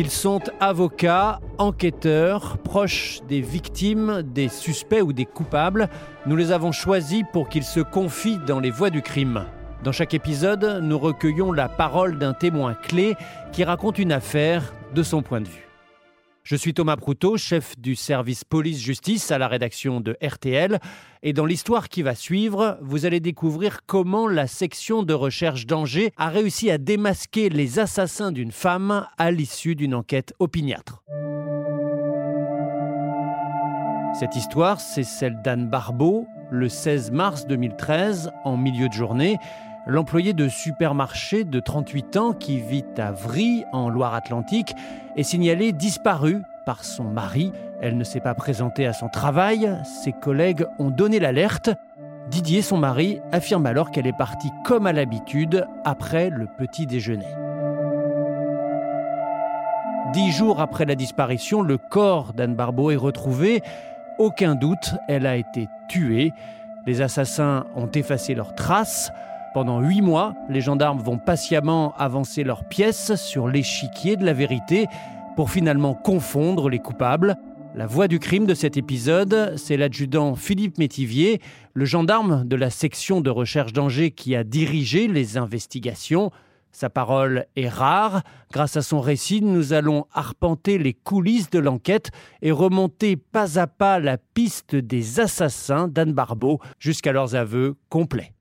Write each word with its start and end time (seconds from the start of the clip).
Ils 0.00 0.12
sont 0.12 0.42
avocats, 0.60 1.40
enquêteurs, 1.58 2.58
proches 2.58 3.18
des 3.26 3.40
victimes, 3.40 4.22
des 4.22 4.48
suspects 4.48 5.02
ou 5.02 5.12
des 5.12 5.24
coupables. 5.24 5.88
Nous 6.24 6.36
les 6.36 6.52
avons 6.52 6.70
choisis 6.70 7.24
pour 7.32 7.48
qu'ils 7.48 7.64
se 7.64 7.80
confient 7.80 8.38
dans 8.46 8.60
les 8.60 8.70
voies 8.70 8.90
du 8.90 9.02
crime. 9.02 9.44
Dans 9.82 9.90
chaque 9.90 10.14
épisode, 10.14 10.78
nous 10.84 11.00
recueillons 11.00 11.50
la 11.50 11.68
parole 11.68 12.16
d'un 12.16 12.32
témoin 12.32 12.74
clé 12.74 13.16
qui 13.50 13.64
raconte 13.64 13.98
une 13.98 14.12
affaire 14.12 14.72
de 14.94 15.02
son 15.02 15.20
point 15.20 15.40
de 15.40 15.48
vue. 15.48 15.67
Je 16.48 16.56
suis 16.56 16.72
Thomas 16.72 16.96
Proutot, 16.96 17.36
chef 17.36 17.78
du 17.78 17.94
service 17.94 18.42
police-justice 18.42 19.30
à 19.32 19.36
la 19.36 19.48
rédaction 19.48 20.00
de 20.00 20.16
RTL. 20.22 20.78
Et 21.22 21.34
dans 21.34 21.44
l'histoire 21.44 21.90
qui 21.90 22.00
va 22.00 22.14
suivre, 22.14 22.78
vous 22.80 23.04
allez 23.04 23.20
découvrir 23.20 23.80
comment 23.84 24.26
la 24.26 24.46
section 24.46 25.02
de 25.02 25.12
recherche 25.12 25.66
d'Angers 25.66 26.10
a 26.16 26.30
réussi 26.30 26.70
à 26.70 26.78
démasquer 26.78 27.50
les 27.50 27.78
assassins 27.78 28.32
d'une 28.32 28.50
femme 28.50 29.06
à 29.18 29.30
l'issue 29.30 29.74
d'une 29.74 29.94
enquête 29.94 30.32
opiniâtre. 30.38 31.04
Cette 34.18 34.34
histoire, 34.34 34.80
c'est 34.80 35.04
celle 35.04 35.42
d'Anne 35.44 35.68
Barbeau, 35.68 36.26
le 36.50 36.70
16 36.70 37.10
mars 37.10 37.46
2013, 37.46 38.32
en 38.44 38.56
milieu 38.56 38.88
de 38.88 38.94
journée. 38.94 39.36
L'employé 39.90 40.34
de 40.34 40.48
supermarché 40.48 41.44
de 41.44 41.60
38 41.60 42.16
ans 42.18 42.32
qui 42.34 42.60
vit 42.60 42.84
à 42.98 43.10
Vry, 43.10 43.64
en 43.72 43.88
Loire-Atlantique, 43.88 44.74
est 45.16 45.22
signalé 45.22 45.72
disparu 45.72 46.42
par 46.66 46.84
son 46.84 47.04
mari. 47.04 47.52
Elle 47.80 47.96
ne 47.96 48.04
s'est 48.04 48.20
pas 48.20 48.34
présentée 48.34 48.86
à 48.86 48.92
son 48.92 49.08
travail. 49.08 49.74
Ses 50.04 50.12
collègues 50.12 50.66
ont 50.78 50.90
donné 50.90 51.18
l'alerte. 51.18 51.70
Didier, 52.28 52.60
son 52.60 52.76
mari, 52.76 53.22
affirme 53.32 53.64
alors 53.64 53.90
qu'elle 53.90 54.06
est 54.06 54.12
partie 54.12 54.50
comme 54.62 54.86
à 54.86 54.92
l'habitude 54.92 55.66
après 55.86 56.28
le 56.28 56.46
petit 56.58 56.84
déjeuner. 56.84 57.34
Dix 60.12 60.32
jours 60.32 60.60
après 60.60 60.84
la 60.84 60.96
disparition, 60.96 61.62
le 61.62 61.78
corps 61.78 62.34
d'Anne 62.34 62.54
Barbeau 62.54 62.90
est 62.90 62.96
retrouvé. 62.96 63.62
Aucun 64.18 64.54
doute, 64.54 64.96
elle 65.08 65.24
a 65.24 65.36
été 65.36 65.66
tuée. 65.88 66.34
Les 66.86 67.00
assassins 67.00 67.64
ont 67.74 67.88
effacé 67.88 68.34
leurs 68.34 68.54
traces. 68.54 69.10
Pendant 69.54 69.80
huit 69.80 70.02
mois, 70.02 70.34
les 70.50 70.60
gendarmes 70.60 71.00
vont 71.00 71.18
patiemment 71.18 71.94
avancer 71.96 72.44
leurs 72.44 72.68
pièces 72.68 73.14
sur 73.14 73.48
l'échiquier 73.48 74.16
de 74.16 74.24
la 74.24 74.34
vérité 74.34 74.86
pour 75.36 75.50
finalement 75.50 75.94
confondre 75.94 76.68
les 76.68 76.78
coupables. 76.78 77.36
La 77.74 77.86
voix 77.86 78.08
du 78.08 78.18
crime 78.18 78.44
de 78.44 78.54
cet 78.54 78.76
épisode, 78.76 79.54
c'est 79.56 79.76
l'adjudant 79.76 80.34
Philippe 80.34 80.78
Métivier, 80.78 81.40
le 81.72 81.86
gendarme 81.86 82.46
de 82.46 82.56
la 82.56 82.70
section 82.70 83.20
de 83.20 83.30
recherche 83.30 83.72
d'Angers 83.72 84.10
qui 84.10 84.36
a 84.36 84.44
dirigé 84.44 85.08
les 85.08 85.38
investigations. 85.38 86.30
Sa 86.70 86.90
parole 86.90 87.46
est 87.56 87.68
rare. 87.68 88.22
Grâce 88.52 88.76
à 88.76 88.82
son 88.82 89.00
récit, 89.00 89.40
nous 89.40 89.72
allons 89.72 90.06
arpenter 90.12 90.76
les 90.76 90.92
coulisses 90.92 91.50
de 91.50 91.58
l'enquête 91.58 92.10
et 92.42 92.50
remonter 92.50 93.16
pas 93.16 93.58
à 93.58 93.66
pas 93.66 93.98
la 93.98 94.18
piste 94.18 94.76
des 94.76 95.20
assassins 95.20 95.88
d'Anne 95.88 96.12
Barbeau 96.12 96.60
jusqu'à 96.78 97.12
leurs 97.12 97.34
aveux 97.34 97.76
complets. 97.88 98.34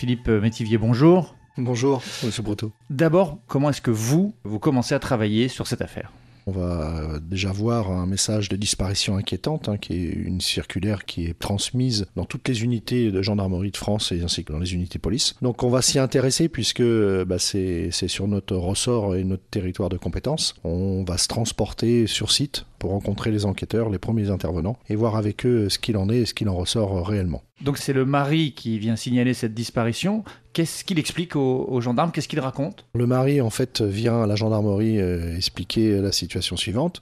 Philippe 0.00 0.28
Métivier, 0.28 0.78
bonjour. 0.78 1.34
Bonjour, 1.58 2.02
monsieur 2.24 2.42
Broto. 2.42 2.72
D'abord, 2.88 3.36
comment 3.46 3.68
est-ce 3.68 3.82
que 3.82 3.90
vous, 3.90 4.32
vous 4.44 4.58
commencez 4.58 4.94
à 4.94 4.98
travailler 4.98 5.48
sur 5.48 5.66
cette 5.66 5.82
affaire? 5.82 6.10
On 6.46 6.52
va 6.52 7.18
déjà 7.20 7.52
voir 7.52 7.90
un 7.90 8.06
message 8.06 8.48
de 8.48 8.56
disparition 8.56 9.18
inquiétante, 9.18 9.68
hein, 9.68 9.76
qui 9.76 9.92
est 9.92 10.08
une 10.08 10.40
circulaire 10.40 11.04
qui 11.04 11.26
est 11.26 11.38
transmise 11.38 12.06
dans 12.16 12.24
toutes 12.24 12.48
les 12.48 12.64
unités 12.64 13.10
de 13.10 13.20
gendarmerie 13.20 13.72
de 13.72 13.76
France 13.76 14.10
et 14.10 14.22
ainsi 14.22 14.42
que 14.42 14.54
dans 14.54 14.58
les 14.58 14.72
unités 14.72 14.98
police. 14.98 15.34
Donc 15.42 15.62
on 15.62 15.68
va 15.68 15.82
s'y 15.82 15.98
intéresser 15.98 16.48
puisque 16.48 16.82
bah, 16.82 17.38
c'est 17.38 17.90
sur 17.90 18.26
notre 18.26 18.56
ressort 18.56 19.16
et 19.16 19.22
notre 19.22 19.44
territoire 19.50 19.90
de 19.90 19.98
compétence. 19.98 20.54
On 20.64 21.04
va 21.04 21.18
se 21.18 21.28
transporter 21.28 22.06
sur 22.06 22.32
site 22.32 22.64
pour 22.80 22.90
rencontrer 22.90 23.30
les 23.30 23.44
enquêteurs, 23.44 23.90
les 23.90 23.98
premiers 23.98 24.30
intervenants, 24.30 24.76
et 24.88 24.96
voir 24.96 25.14
avec 25.14 25.46
eux 25.46 25.68
ce 25.68 25.78
qu'il 25.78 25.96
en 25.96 26.08
est 26.08 26.22
et 26.22 26.26
ce 26.26 26.34
qu'il 26.34 26.48
en 26.48 26.56
ressort 26.56 27.06
réellement. 27.06 27.42
Donc 27.60 27.78
c'est 27.78 27.92
le 27.92 28.04
mari 28.04 28.54
qui 28.56 28.78
vient 28.78 28.96
signaler 28.96 29.34
cette 29.34 29.54
disparition. 29.54 30.24
Qu'est-ce 30.54 30.82
qu'il 30.82 30.98
explique 30.98 31.36
aux, 31.36 31.80
gendarmes? 31.80 32.10
Qu'est-ce 32.10 32.26
qu'il 32.26 32.40
raconte? 32.40 32.86
Le 32.94 33.06
mari, 33.06 33.40
en 33.40 33.50
fait, 33.50 33.82
vient 33.82 34.22
à 34.22 34.26
la 34.26 34.34
gendarmerie 34.34 34.98
euh, 34.98 35.36
expliquer 35.36 36.00
la 36.00 36.10
situation 36.10 36.56
suivante. 36.56 37.00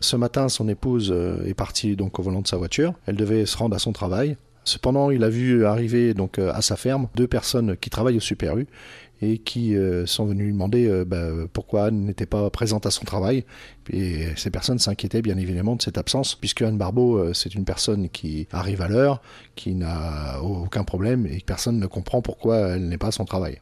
Ce 0.00 0.14
matin, 0.14 0.50
son 0.50 0.68
épouse 0.68 1.10
euh, 1.10 1.46
est 1.46 1.54
partie 1.54 1.96
donc 1.96 2.18
au 2.18 2.22
volant 2.22 2.42
de 2.42 2.46
sa 2.46 2.58
voiture. 2.58 2.92
Elle 3.06 3.16
devait 3.16 3.46
se 3.46 3.56
rendre 3.56 3.74
à 3.74 3.78
son 3.78 3.92
travail. 3.92 4.36
Cependant, 4.64 5.10
il 5.10 5.24
a 5.24 5.30
vu 5.30 5.64
arriver 5.64 6.12
donc 6.12 6.38
euh, 6.38 6.52
à 6.52 6.60
sa 6.60 6.76
ferme 6.76 7.08
deux 7.14 7.28
personnes 7.28 7.76
qui 7.76 7.88
travaillent 7.88 8.18
au 8.18 8.20
Super 8.20 8.58
U 8.58 8.66
et 9.22 9.38
qui 9.38 9.74
euh, 9.74 10.06
sont 10.06 10.26
venus 10.26 10.46
lui 10.46 10.52
demander 10.52 10.86
euh, 10.86 11.04
bah, 11.04 11.28
pourquoi 11.52 11.86
Anne 11.86 12.04
n'était 12.04 12.26
pas 12.26 12.48
présente 12.50 12.86
à 12.86 12.90
son 12.90 13.04
travail. 13.04 13.44
Et 13.90 14.26
ces 14.36 14.50
personnes 14.50 14.78
s'inquiétaient 14.78 15.22
bien 15.22 15.36
évidemment 15.38 15.76
de 15.76 15.82
cette 15.82 15.98
absence, 15.98 16.34
puisque 16.34 16.62
Anne 16.62 16.76
Barbeau, 16.76 17.32
c'est 17.34 17.54
une 17.54 17.64
personne 17.64 18.08
qui 18.08 18.48
arrive 18.52 18.82
à 18.82 18.88
l'heure, 18.88 19.22
qui 19.54 19.74
n'a 19.74 20.40
aucun 20.42 20.84
problème 20.84 21.26
et 21.26 21.40
personne 21.44 21.78
ne 21.78 21.86
comprend 21.86 22.22
pourquoi 22.22 22.58
elle 22.58 22.88
n'est 22.88 22.98
pas 22.98 23.08
à 23.08 23.12
son 23.12 23.24
travail. 23.24 23.60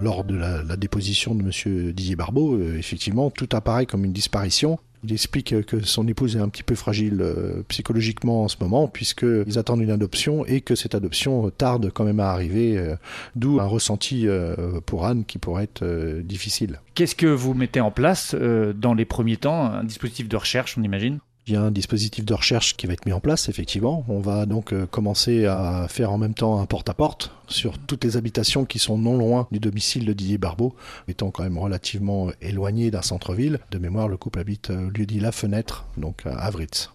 Lors 0.00 0.24
de 0.24 0.36
la, 0.36 0.76
déposition 0.76 1.34
de 1.34 1.42
M. 1.42 1.92
Didier 1.92 2.16
Barbeau, 2.16 2.60
effectivement, 2.74 3.30
tout 3.30 3.48
apparaît 3.52 3.86
comme 3.86 4.04
une 4.04 4.12
disparition. 4.12 4.78
Il 5.04 5.12
explique 5.12 5.66
que 5.66 5.84
son 5.84 6.08
épouse 6.08 6.36
est 6.36 6.40
un 6.40 6.48
petit 6.48 6.62
peu 6.62 6.74
fragile 6.74 7.20
euh, 7.20 7.62
psychologiquement 7.68 8.44
en 8.44 8.48
ce 8.48 8.56
moment, 8.58 8.88
puisqu'ils 8.88 9.58
attendent 9.58 9.82
une 9.82 9.90
adoption 9.90 10.46
et 10.46 10.62
que 10.62 10.74
cette 10.74 10.94
adoption 10.94 11.50
tarde 11.50 11.90
quand 11.92 12.04
même 12.04 12.20
à 12.20 12.30
arriver, 12.30 12.78
euh, 12.78 12.96
d'où 13.36 13.60
un 13.60 13.66
ressenti 13.66 14.26
euh, 14.26 14.80
pour 14.86 15.04
Anne 15.04 15.24
qui 15.26 15.36
pourrait 15.36 15.64
être 15.64 15.84
difficile. 16.22 16.80
Qu'est-ce 16.94 17.14
que 17.14 17.26
vous 17.26 17.52
mettez 17.52 17.80
en 17.80 17.90
place 17.90 18.34
dans 18.34 18.94
les 18.94 19.04
premiers 19.04 19.36
temps? 19.36 19.66
Un 19.66 19.84
dispositif 19.84 20.28
de 20.28 20.36
recherche, 20.36 20.78
on 20.78 20.82
imagine? 20.82 21.18
Il 21.46 21.52
y 21.52 21.56
a 21.56 21.62
un 21.62 21.70
dispositif 21.70 22.24
de 22.24 22.32
recherche 22.32 22.74
qui 22.76 22.86
va 22.86 22.94
être 22.94 23.04
mis 23.04 23.12
en 23.12 23.20
place, 23.20 23.48
effectivement. 23.48 24.04
On 24.08 24.20
va 24.20 24.46
donc 24.46 24.72
euh, 24.72 24.86
commencer 24.86 25.44
à 25.44 25.86
faire 25.88 26.10
en 26.10 26.16
même 26.16 26.32
temps 26.32 26.58
un 26.58 26.64
porte-à-porte 26.64 27.32
sur 27.48 27.78
toutes 27.78 28.04
les 28.04 28.16
habitations 28.16 28.64
qui 28.64 28.78
sont 28.78 28.96
non 28.96 29.18
loin 29.18 29.46
du 29.50 29.58
domicile 29.58 30.06
de 30.06 30.14
Didier 30.14 30.38
Barbeau, 30.38 30.74
étant 31.06 31.30
quand 31.30 31.42
même 31.42 31.58
relativement 31.58 32.28
éloigné 32.40 32.90
d'un 32.90 33.02
centre-ville. 33.02 33.60
De 33.70 33.78
mémoire, 33.78 34.08
le 34.08 34.16
couple 34.16 34.38
habite 34.38 34.70
au 34.70 34.88
lieu 34.88 35.04
dit 35.04 35.20
La 35.20 35.32
Fenêtre, 35.32 35.84
donc 35.98 36.24
à 36.24 36.34
Avritz. 36.34 36.90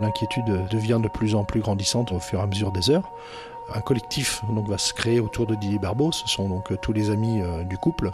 L'inquiétude 0.00 0.46
devient 0.70 1.00
de 1.02 1.08
plus 1.08 1.34
en 1.34 1.44
plus 1.44 1.60
grandissante 1.60 2.12
au 2.12 2.20
fur 2.20 2.38
et 2.38 2.42
à 2.42 2.46
mesure 2.46 2.72
des 2.72 2.88
heures. 2.88 3.12
Un 3.74 3.80
collectif 3.80 4.40
donc, 4.54 4.66
va 4.66 4.78
se 4.78 4.94
créer 4.94 5.20
autour 5.20 5.46
de 5.46 5.54
Didier 5.54 5.78
Barbeau, 5.78 6.10
ce 6.10 6.26
sont 6.26 6.48
donc 6.48 6.72
tous 6.80 6.94
les 6.94 7.10
amis 7.10 7.42
euh, 7.42 7.64
du 7.64 7.76
couple 7.76 8.12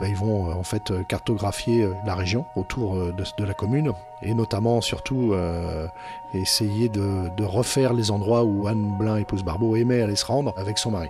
bah, 0.00 0.08
ils 0.08 0.16
vont 0.16 0.48
euh, 0.48 0.54
en 0.54 0.62
fait 0.62 0.90
euh, 0.90 1.02
cartographier 1.02 1.82
euh, 1.82 1.94
la 2.06 2.14
région 2.14 2.46
autour 2.56 2.96
de, 2.96 3.44
la 3.44 3.54
commune 3.54 3.92
et 4.22 4.34
notamment 4.34 4.80
surtout 4.80 5.34
essayer 6.34 6.88
de, 6.88 7.30
de, 7.36 7.44
refaire 7.44 7.94
les 7.94 8.10
endroits 8.10 8.44
où 8.44 8.66
Anne 8.66 8.96
Blin, 8.98 9.16
épouse 9.16 9.42
Barbeau, 9.42 9.76
aimait 9.76 10.02
aller 10.02 10.16
se 10.16 10.26
rendre 10.26 10.52
avec 10.56 10.78
son 10.78 10.90
mari. 10.90 11.08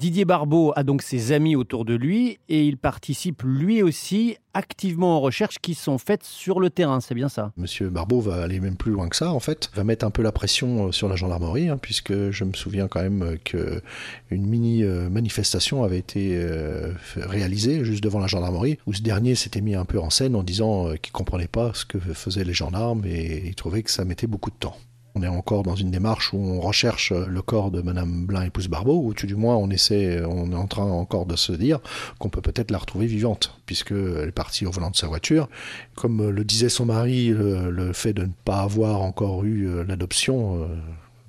Didier 0.00 0.24
Barbeau 0.24 0.72
a 0.76 0.82
donc 0.82 1.02
ses 1.02 1.32
amis 1.32 1.56
autour 1.56 1.84
de 1.84 1.92
lui 1.92 2.38
et 2.48 2.64
il 2.64 2.78
participe 2.78 3.42
lui 3.44 3.82
aussi 3.82 4.38
activement 4.54 5.18
aux 5.18 5.20
recherches 5.20 5.58
qui 5.58 5.74
sont 5.74 5.98
faites 5.98 6.24
sur 6.24 6.58
le 6.58 6.70
terrain, 6.70 7.00
c'est 7.00 7.14
bien 7.14 7.28
ça? 7.28 7.52
Monsieur 7.58 7.90
Barbeau 7.90 8.18
va 8.18 8.36
aller 8.42 8.60
même 8.60 8.76
plus 8.76 8.92
loin 8.92 9.10
que 9.10 9.16
ça 9.16 9.30
en 9.30 9.40
fait, 9.40 9.70
va 9.74 9.84
mettre 9.84 10.06
un 10.06 10.10
peu 10.10 10.22
la 10.22 10.32
pression 10.32 10.86
euh, 10.86 10.92
sur 10.92 11.06
la 11.06 11.16
gendarmerie 11.16 11.68
hein, 11.68 11.76
puisque 11.76 12.30
je 12.30 12.44
me 12.44 12.54
souviens 12.54 12.88
quand 12.88 13.02
même 13.02 13.36
qu'une 13.44 13.82
mini 14.30 14.84
euh, 14.84 15.10
manifestation 15.10 15.84
avait 15.84 15.98
été 15.98 16.30
euh, 16.32 16.94
réalisée 17.16 17.84
juste 17.84 18.02
devant 18.02 18.20
la 18.20 18.26
gendarmerie 18.26 18.78
où 18.86 18.94
ce 18.94 19.02
dernier 19.02 19.34
s'était 19.34 19.60
mis 19.60 19.74
un 19.74 19.84
peu 19.84 20.00
en 20.00 20.08
scène 20.08 20.34
en 20.34 20.42
disant 20.42 20.94
qu'il 21.02 21.12
comprenait 21.12 21.46
pas 21.46 21.72
ce 21.74 21.84
que 21.84 21.98
faisaient 21.98 22.44
les 22.44 22.54
gendarmes 22.54 23.02
et 23.04 23.42
il 23.44 23.54
trouvait 23.54 23.82
que 23.82 23.90
ça 23.90 24.06
mettait 24.06 24.26
beaucoup 24.26 24.50
de 24.50 24.56
temps. 24.56 24.78
On 25.14 25.22
est 25.22 25.28
encore 25.28 25.62
dans 25.64 25.74
une 25.74 25.90
démarche 25.90 26.32
où 26.32 26.38
on 26.38 26.60
recherche 26.60 27.12
le 27.12 27.42
corps 27.42 27.70
de 27.70 27.82
Madame 27.82 28.26
Blin, 28.26 28.42
épouse 28.42 28.68
Barbeau, 28.68 29.02
ou 29.04 29.12
tout 29.12 29.26
du 29.26 29.34
moins 29.34 29.56
on 29.56 29.68
essaie, 29.70 30.22
on 30.24 30.52
est 30.52 30.56
en 30.56 30.66
train 30.66 30.84
encore 30.84 31.26
de 31.26 31.36
se 31.36 31.52
dire 31.52 31.80
qu'on 32.18 32.28
peut 32.28 32.40
peut-être 32.40 32.70
la 32.70 32.78
retrouver 32.78 33.06
vivante, 33.06 33.58
puisqu'elle 33.66 34.28
est 34.28 34.32
partie 34.32 34.66
au 34.66 34.70
volant 34.70 34.90
de 34.90 34.96
sa 34.96 35.08
voiture. 35.08 35.48
Comme 35.96 36.30
le 36.30 36.44
disait 36.44 36.68
son 36.68 36.86
mari, 36.86 37.28
le, 37.28 37.92
fait 37.92 38.12
de 38.12 38.22
ne 38.22 38.32
pas 38.44 38.60
avoir 38.60 39.00
encore 39.00 39.44
eu 39.44 39.68
euh, 39.68 39.84
l'adoption, 39.84 40.62
euh, 40.62 40.66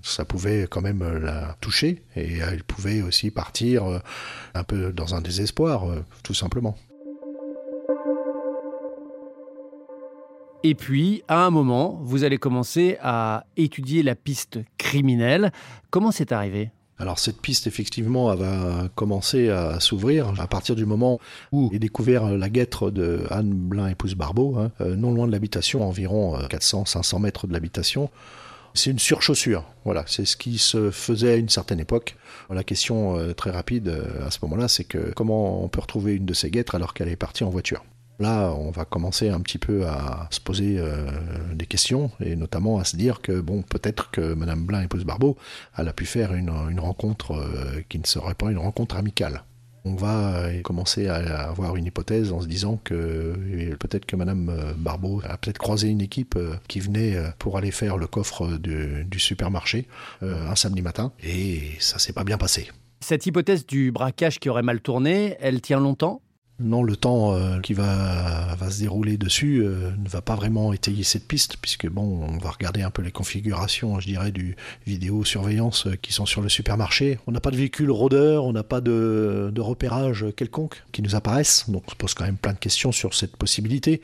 ça 0.03 0.25
pouvait 0.25 0.67
quand 0.69 0.81
même 0.81 1.03
la 1.17 1.55
toucher, 1.61 2.03
et 2.15 2.37
elle 2.37 2.63
pouvait 2.63 3.01
aussi 3.01 3.31
partir 3.31 3.85
euh, 3.85 3.99
un 4.53 4.63
peu 4.63 4.91
dans 4.93 5.15
un 5.15 5.21
désespoir, 5.21 5.85
tout 6.23 6.33
simplement. 6.33 6.77
Et 10.63 10.75
puis, 10.75 11.23
à 11.27 11.43
un 11.45 11.49
moment, 11.49 11.99
vous 12.03 12.23
allez 12.23 12.37
commencer 12.37 12.97
à 13.01 13.45
étudier 13.57 14.03
la 14.03 14.15
piste 14.15 14.59
criminelle. 14.77 15.51
Comment 15.89 16.11
c'est 16.11 16.31
arrivé? 16.31 16.69
Alors 17.01 17.17
cette 17.17 17.41
piste 17.41 17.65
effectivement 17.65 18.35
va 18.35 18.87
commencer 18.93 19.49
à 19.49 19.79
s'ouvrir 19.79 20.39
à 20.39 20.45
partir 20.45 20.75
du 20.75 20.85
moment 20.85 21.19
où 21.51 21.71
est 21.73 21.79
découvert 21.79 22.29
la 22.29 22.47
guêtre 22.47 22.91
de 22.91 23.23
Anne 23.31 23.51
Blin 23.51 23.87
épouse 23.87 24.13
Barbeau, 24.13 24.55
hein, 24.59 24.71
euh, 24.81 24.95
non 24.95 25.11
loin 25.11 25.25
de 25.25 25.31
l'habitation, 25.31 25.83
environ 25.83 26.37
400-500 26.37 27.15
euh, 27.15 27.19
mètres 27.19 27.47
de 27.47 27.53
l'habitation. 27.53 28.11
C'est 28.75 28.91
une 28.91 28.99
surchaussure, 28.99 29.65
voilà, 29.83 30.03
c'est 30.05 30.25
ce 30.25 30.37
qui 30.37 30.59
se 30.59 30.91
faisait 30.91 31.31
à 31.31 31.35
une 31.37 31.49
certaine 31.49 31.79
époque. 31.79 32.17
La 32.51 32.63
question 32.63 33.17
euh, 33.17 33.33
très 33.33 33.49
rapide 33.49 33.91
à 34.23 34.29
ce 34.29 34.37
moment-là, 34.43 34.67
c'est 34.67 34.83
que 34.83 35.11
comment 35.15 35.63
on 35.63 35.69
peut 35.69 35.81
retrouver 35.81 36.13
une 36.13 36.25
de 36.25 36.35
ces 36.35 36.51
guêtres 36.51 36.75
alors 36.75 36.93
qu'elle 36.93 37.09
est 37.09 37.15
partie 37.15 37.43
en 37.43 37.49
voiture 37.49 37.83
Là, 38.21 38.53
on 38.53 38.69
va 38.69 38.85
commencer 38.85 39.29
un 39.29 39.39
petit 39.39 39.57
peu 39.57 39.87
à 39.87 40.27
se 40.29 40.39
poser 40.39 40.75
euh, 40.77 41.09
des 41.55 41.65
questions 41.65 42.11
et 42.23 42.35
notamment 42.35 42.77
à 42.77 42.83
se 42.83 42.95
dire 42.95 43.19
que 43.19 43.41
bon, 43.41 43.63
peut-être 43.63 44.11
que 44.11 44.35
Madame 44.35 44.63
Blin, 44.63 44.83
épouse 44.83 45.05
Barbeau, 45.05 45.37
elle 45.75 45.87
a 45.87 45.93
pu 45.93 46.05
faire 46.05 46.35
une, 46.35 46.51
rencontre 46.79 47.31
euh, 47.31 47.81
qui 47.89 47.97
ne 47.97 48.05
serait 48.05 48.35
pas 48.35 48.51
une 48.51 48.59
rencontre 48.59 48.95
amicale. 48.95 49.43
On 49.85 49.95
va 49.95 50.35
euh, 50.35 50.61
commencer 50.61 51.07
à 51.07 51.49
avoir 51.49 51.75
une 51.77 51.87
hypothèse 51.87 52.31
en 52.31 52.41
se 52.41 52.45
disant 52.45 52.79
que 52.83 53.33
peut-être 53.79 54.05
que 54.05 54.15
Madame 54.15 54.75
Barbeau 54.77 55.23
a 55.27 55.35
peut-être 55.37 55.57
croisé 55.57 55.87
une 55.87 56.01
équipe 56.01 56.37
qui 56.67 56.79
venait 56.79 57.15
pour 57.39 57.57
aller 57.57 57.71
faire 57.71 57.97
le 57.97 58.05
coffre 58.05 58.55
du, 58.59 59.03
du 59.03 59.19
supermarché 59.19 59.87
un 60.21 60.55
samedi 60.55 60.83
matin 60.83 61.11
et 61.23 61.71
ça 61.79 61.97
s'est 61.97 62.13
pas 62.13 62.23
bien 62.23 62.37
passé. 62.37 62.69
Cette 62.99 63.25
hypothèse 63.25 63.65
du 63.65 63.91
braquage 63.91 64.39
qui 64.39 64.47
aurait 64.47 64.61
mal 64.61 64.79
tourné, 64.79 65.37
elle 65.39 65.59
tient 65.59 65.79
longtemps? 65.79 66.21
Non, 66.61 66.83
le 66.83 66.95
temps 66.95 67.33
euh, 67.33 67.59
qui 67.59 67.73
va, 67.73 68.55
se 68.69 68.79
dérouler 68.79 69.17
dessus 69.17 69.61
euh, 69.63 69.91
ne 69.97 70.07
va 70.07 70.21
pas 70.21 70.35
vraiment 70.35 70.73
étayer 70.73 71.03
cette 71.03 71.27
piste, 71.27 71.57
puisque 71.61 71.87
bon, 71.89 72.23
on 72.23 72.37
va 72.37 72.51
regarder 72.51 72.81
un 72.81 72.89
peu 72.89 73.01
les 73.01 73.11
configurations, 73.11 73.99
je 73.99 74.07
dirais, 74.07 74.31
du 74.31 74.55
vidéosurveillance 74.85 75.87
euh, 75.87 75.95
qui 76.01 76.13
sont 76.13 76.25
sur 76.25 76.41
le 76.41 76.49
supermarché. 76.49 77.19
On 77.27 77.31
n'a 77.31 77.39
pas 77.39 77.51
de 77.51 77.57
véhicule 77.57 77.91
rôdeur, 77.91 78.45
on 78.45 78.53
n'a 78.53 78.63
pas 78.63 78.81
de, 78.81 79.51
de, 79.53 79.61
repérage 79.61 80.25
quelconque 80.35 80.83
qui 80.91 81.01
nous 81.01 81.15
apparaissent, 81.15 81.69
donc 81.69 81.83
on 81.87 81.91
se 81.91 81.95
pose 81.95 82.13
quand 82.13 82.25
même 82.25 82.37
plein 82.37 82.53
de 82.53 82.59
questions 82.59 82.91
sur 82.91 83.13
cette 83.13 83.35
possibilité, 83.35 84.01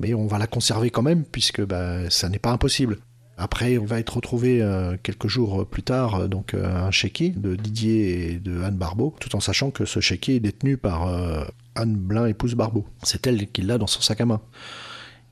mais 0.00 0.14
on 0.14 0.26
va 0.26 0.38
la 0.38 0.46
conserver 0.46 0.90
quand 0.90 1.02
même, 1.02 1.24
puisque 1.24 1.62
bah, 1.62 2.08
ça 2.10 2.28
n'est 2.28 2.38
pas 2.38 2.50
impossible. 2.50 2.98
Après, 3.38 3.76
on 3.76 3.84
va 3.84 3.98
être 3.98 4.16
retrouvé 4.16 4.66
quelques 5.02 5.28
jours 5.28 5.66
plus 5.66 5.82
tard 5.82 6.26
donc 6.26 6.54
un 6.54 6.90
chéquier 6.90 7.34
de 7.36 7.54
Didier 7.54 8.30
et 8.30 8.38
de 8.38 8.62
Anne 8.62 8.76
Barbeau, 8.76 9.14
tout 9.20 9.36
en 9.36 9.40
sachant 9.40 9.70
que 9.70 9.84
ce 9.84 10.00
chéquier 10.00 10.36
est 10.36 10.40
détenu 10.40 10.78
par 10.78 11.46
Anne 11.76 11.94
Blin, 11.94 12.26
épouse 12.26 12.54
Barbeau. 12.54 12.86
C'est 13.02 13.26
elle 13.26 13.46
qui 13.48 13.62
l'a 13.62 13.78
dans 13.78 13.86
son 13.86 14.00
sac 14.00 14.20
à 14.20 14.26
main. 14.26 14.40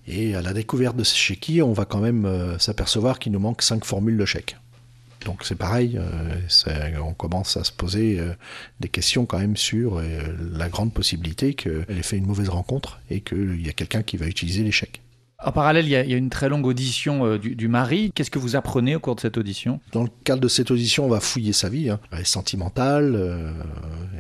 Et 0.07 0.35
à 0.35 0.43
la 0.43 0.53
découverte 0.53 0.97
de 0.97 1.05
ce 1.05 1.17
chéquier, 1.17 1.63
on 1.63 1.73
va 1.73 1.85
quand 1.85 2.01
même 2.01 2.27
euh, 2.27 2.59
s'apercevoir 2.59 3.19
qu'il 3.19 3.33
nous 3.33 3.39
manque 3.39 3.63
cinq 3.63 3.85
formules 3.85 4.19
de 4.19 4.25
chèque. 4.25 4.57
Donc 5.25 5.45
c'est 5.45 5.55
pareil, 5.55 5.99
euh, 5.99 7.01
on 7.03 7.15
commence 7.15 7.57
à 7.57 7.65
se 7.65 7.73
poser 7.73 8.21
euh, 8.21 8.35
des 8.81 8.89
questions 8.89 9.25
quand 9.25 9.39
même 9.39 9.57
sur 9.57 10.03
la 10.53 10.69
grande 10.69 10.93
possibilité 10.93 11.55
qu'elle 11.55 11.87
ait 11.89 12.03
fait 12.03 12.19
une 12.19 12.27
mauvaise 12.27 12.51
rencontre 12.51 13.01
et 13.09 13.23
qu'il 13.23 13.65
y 13.65 13.71
a 13.71 13.73
quelqu'un 13.73 14.03
qui 14.03 14.19
va 14.19 14.27
utiliser 14.27 14.63
les 14.63 14.73
chèques. 14.73 15.01
En 15.45 15.53
parallèle, 15.53 15.85
il 15.85 15.91
y, 15.91 15.97
a, 15.97 16.03
une 16.17 16.31
très 16.31 16.49
longue 16.49 16.67
audition 16.67 17.27
euh, 17.27 17.39
du, 17.39 17.69
mari. 17.69 18.13
Qu'est-ce 18.15 18.31
que 18.31 18.39
vous 18.39 18.57
apprenez 18.57 18.97
au 18.97 19.01
cours 19.01 19.15
de 19.15 19.21
cette 19.21 19.37
audition? 19.37 19.79
Dans 19.93 20.03
le 20.03 20.09
cadre 20.25 20.41
de 20.41 20.49
cette 20.49 20.71
audition, 20.71 21.05
on 21.05 21.09
va 21.09 21.21
fouiller 21.21 21.53
sa 21.53 21.69
vie. 21.69 21.91
Hein. 21.91 22.01
Elle 22.13 22.21
est 22.21 22.25
sentimentale, 22.25 23.15
euh, 23.15 23.53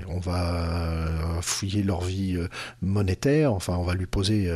on 0.08 0.20
va 0.20 1.40
fouiller 1.40 1.82
leur 1.82 2.02
vie 2.02 2.36
euh, 2.36 2.48
monétaire, 2.82 3.54
enfin 3.54 3.76
on 3.78 3.84
va 3.84 3.94
lui 3.94 4.06
poser 4.06 4.50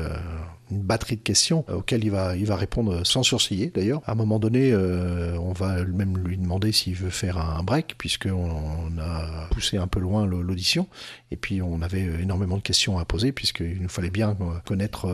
une 0.71 0.83
batterie 0.83 1.17
de 1.17 1.23
questions 1.23 1.65
auxquelles 1.69 2.05
il 2.05 2.11
va, 2.11 2.37
il 2.37 2.47
va 2.47 2.57
répondre 2.57 3.07
sans 3.07 3.23
sourciller 3.23 3.71
d'ailleurs. 3.75 4.03
À 4.07 4.13
un 4.13 4.15
moment 4.15 4.39
donné, 4.39 4.75
on 4.75 5.53
va 5.53 5.85
même 5.85 6.19
lui 6.19 6.37
demander 6.37 6.73
s'il 6.73 6.95
veut 6.95 7.11
faire 7.11 7.39
un 7.39 7.63
break, 7.63 7.97
puisqu'on 7.99 8.31
on 8.31 8.99
a 8.99 9.49
poussé 9.51 9.77
un 9.77 9.87
peu 9.87 10.01
loin 10.01 10.27
l'audition. 10.27 10.87
Et 11.31 11.37
puis 11.37 11.63
on 11.63 11.83
avait 11.83 12.05
énormément 12.21 12.57
de 12.57 12.63
questions 12.63 12.99
à 12.99 13.05
poser, 13.05 13.33
puisqu'il 13.33 13.81
nous 13.81 13.89
fallait 13.89 14.11
bien 14.11 14.37
connaître 14.65 15.09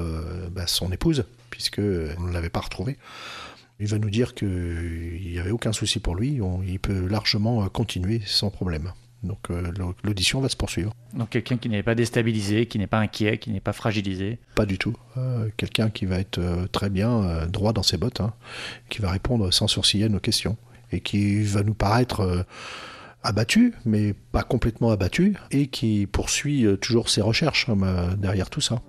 bah, 0.50 0.66
son 0.66 0.90
épouse 0.92 1.24
puisqu'on 1.50 1.82
ne 1.82 2.32
l'avait 2.32 2.50
pas 2.50 2.60
retrouvé. 2.60 2.98
Il 3.78 3.86
va 3.86 3.98
nous 3.98 4.10
dire 4.10 4.34
qu'il 4.34 5.20
n'y 5.24 5.38
avait 5.38 5.52
aucun 5.52 5.72
souci 5.72 6.00
pour 6.00 6.16
lui, 6.16 6.40
il 6.66 6.78
peut 6.80 7.06
largement 7.06 7.68
continuer 7.68 8.20
sans 8.26 8.50
problème. 8.50 8.92
Donc 9.24 9.50
euh, 9.50 9.72
l'audition 10.04 10.40
va 10.40 10.48
se 10.48 10.56
poursuivre. 10.56 10.92
Donc 11.14 11.30
quelqu'un 11.30 11.56
qui 11.56 11.68
n'est 11.68 11.82
pas 11.82 11.94
déstabilisé, 11.94 12.66
qui 12.66 12.78
n'est 12.78 12.86
pas 12.86 12.98
inquiet, 12.98 13.38
qui 13.38 13.50
n'est 13.50 13.60
pas 13.60 13.72
fragilisé 13.72 14.38
Pas 14.54 14.66
du 14.66 14.78
tout. 14.78 14.94
Euh, 15.16 15.48
quelqu'un 15.56 15.90
qui 15.90 16.06
va 16.06 16.18
être 16.18 16.38
euh, 16.38 16.66
très 16.70 16.90
bien 16.90 17.46
droit 17.46 17.72
dans 17.72 17.82
ses 17.82 17.96
bottes, 17.96 18.20
hein, 18.20 18.34
qui 18.88 19.00
va 19.00 19.10
répondre 19.10 19.52
sans 19.52 19.66
sourciller 19.66 20.04
à 20.04 20.08
nos 20.08 20.20
questions 20.20 20.56
et 20.92 21.00
qui 21.00 21.42
va 21.42 21.62
nous 21.62 21.74
paraître 21.74 22.46
abattu, 23.22 23.74
mais 23.84 24.12
pas 24.12 24.42
complètement 24.42 24.90
abattu, 24.90 25.34
et 25.50 25.66
qui 25.66 26.06
poursuit 26.06 26.66
toujours 26.80 27.08
ses 27.08 27.20
recherches 27.20 27.68
hein, 27.68 28.14
derrière 28.16 28.50
tout 28.50 28.60
ça. 28.60 28.82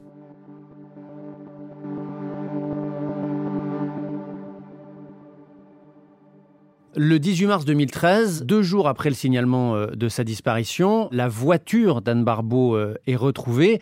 Le 6.97 7.19
18 7.19 7.47
mars 7.47 7.65
2013, 7.65 8.43
deux 8.43 8.61
jours 8.61 8.87
après 8.87 9.09
le 9.09 9.15
signalement 9.15 9.75
euh, 9.75 9.87
de 9.87 10.07
sa 10.07 10.23
disparition, 10.23 11.09
la 11.11 11.27
voiture 11.27 12.01
d'Anne 12.01 12.23
Barbeau 12.23 12.77
euh, 12.77 12.95
est 13.05 13.17
retrouvée. 13.17 13.81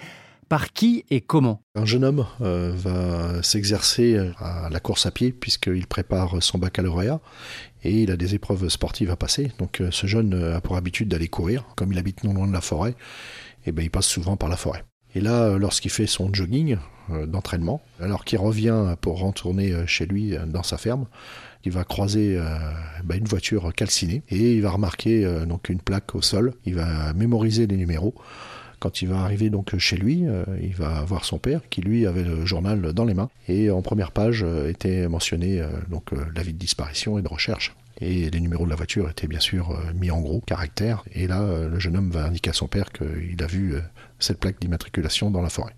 Par 0.50 0.74
qui 0.74 1.06
et 1.12 1.22
comment? 1.22 1.62
Un 1.76 1.86
jeune 1.86 2.04
homme 2.04 2.26
euh, 2.42 2.74
va 2.76 3.44
s'exercer 3.44 4.18
à 4.40 4.68
la 4.72 4.80
course 4.80 5.06
à 5.06 5.12
pied 5.12 5.32
puisqu'il 5.32 5.86
prépare 5.86 6.42
son 6.42 6.58
baccalauréat 6.58 7.22
et 7.84 8.02
il 8.02 8.10
a 8.10 8.18
des 8.18 8.34
épreuves 8.34 8.68
sportives 8.70 9.12
à 9.12 9.16
passer. 9.16 9.52
Donc 9.60 9.84
ce 9.92 10.08
jeune 10.08 10.34
a 10.56 10.60
pour 10.60 10.76
habitude 10.76 11.08
d'aller 11.08 11.28
courir. 11.28 11.66
Comme 11.76 11.92
il 11.92 12.00
habite 12.00 12.24
non 12.24 12.34
loin 12.34 12.48
de 12.48 12.54
la 12.54 12.62
forêt, 12.62 12.92
et 12.92 12.96
eh 13.68 13.72
ben, 13.72 13.84
il 13.84 13.92
passe 13.92 14.08
souvent 14.08 14.38
par 14.38 14.50
la 14.50 14.58
forêt. 14.58 14.84
Et 15.16 15.22
là, 15.22 15.58
lorsqu'il 15.58 15.92
fait 15.92 16.08
son 16.08 16.34
jogging 16.34 16.78
d'entraînement, 17.28 17.82
alors 18.00 18.26
qu'il 18.26 18.40
revient 18.40 18.96
pour 19.02 19.20
retourner 19.20 19.88
chez 19.88 20.06
lui 20.06 20.36
dans 20.48 20.64
sa 20.64 20.78
ferme, 20.78 21.06
il 21.66 21.72
va 21.72 21.84
croiser 21.84 22.36
euh, 22.38 22.58
bah, 23.04 23.16
une 23.16 23.26
voiture 23.26 23.74
calcinée 23.74 24.22
et 24.30 24.54
il 24.54 24.62
va 24.62 24.72
remarquer 24.72 25.26
euh, 25.26 25.46
une 25.70 25.80
plaque 25.80 26.16
au 26.16 26.22
sol. 26.22 26.54
Il 26.66 26.76
va 26.76 27.14
mémoriser 27.14 27.68
les 27.68 27.78
numéros. 27.78 28.14
Quand 28.80 29.02
il 29.02 29.08
va 29.08 29.22
arriver 29.22 29.50
donc 29.50 29.78
chez 29.78 29.96
lui, 29.96 30.28
euh, 30.28 30.44
il 30.62 30.76
va 30.76 31.04
voir 31.04 31.24
son 31.24 31.38
père 31.38 31.62
qui 31.70 31.82
lui 31.82 32.06
avait 32.06 32.24
le 32.24 32.46
journal 32.46 32.92
dans 32.94 33.06
les 33.06 33.14
mains 33.14 33.30
et 33.48 33.70
en 33.70 33.82
première 33.82 34.12
page 34.12 34.46
était 34.68 35.08
mentionné 35.08 35.64
donc 35.90 36.12
l'avis 36.36 36.54
de 36.54 36.58
disparition 36.58 37.18
et 37.18 37.22
de 37.22 37.30
recherche. 37.30 37.76
Et 38.02 38.30
les 38.30 38.40
numéros 38.42 38.66
de 38.66 38.70
la 38.70 38.76
voiture 38.76 39.10
étaient 39.10 39.28
bien 39.28 39.40
sûr 39.40 39.80
mis 39.96 40.12
en 40.12 40.20
gros 40.20 40.42
caractère. 40.42 41.04
Et 41.14 41.28
là, 41.28 41.48
le 41.70 41.80
jeune 41.80 41.96
homme 41.96 42.10
va 42.10 42.26
indiquer 42.26 42.50
à 42.50 42.54
son 42.54 42.68
père 42.68 42.92
qu'il 42.92 43.42
a 43.42 43.48
vu 43.48 43.76
cette 44.20 44.40
plaque 44.40 44.60
d'immatriculation 44.60 45.32
dans 45.32 45.42
la 45.42 45.50
forêt. 45.50 45.76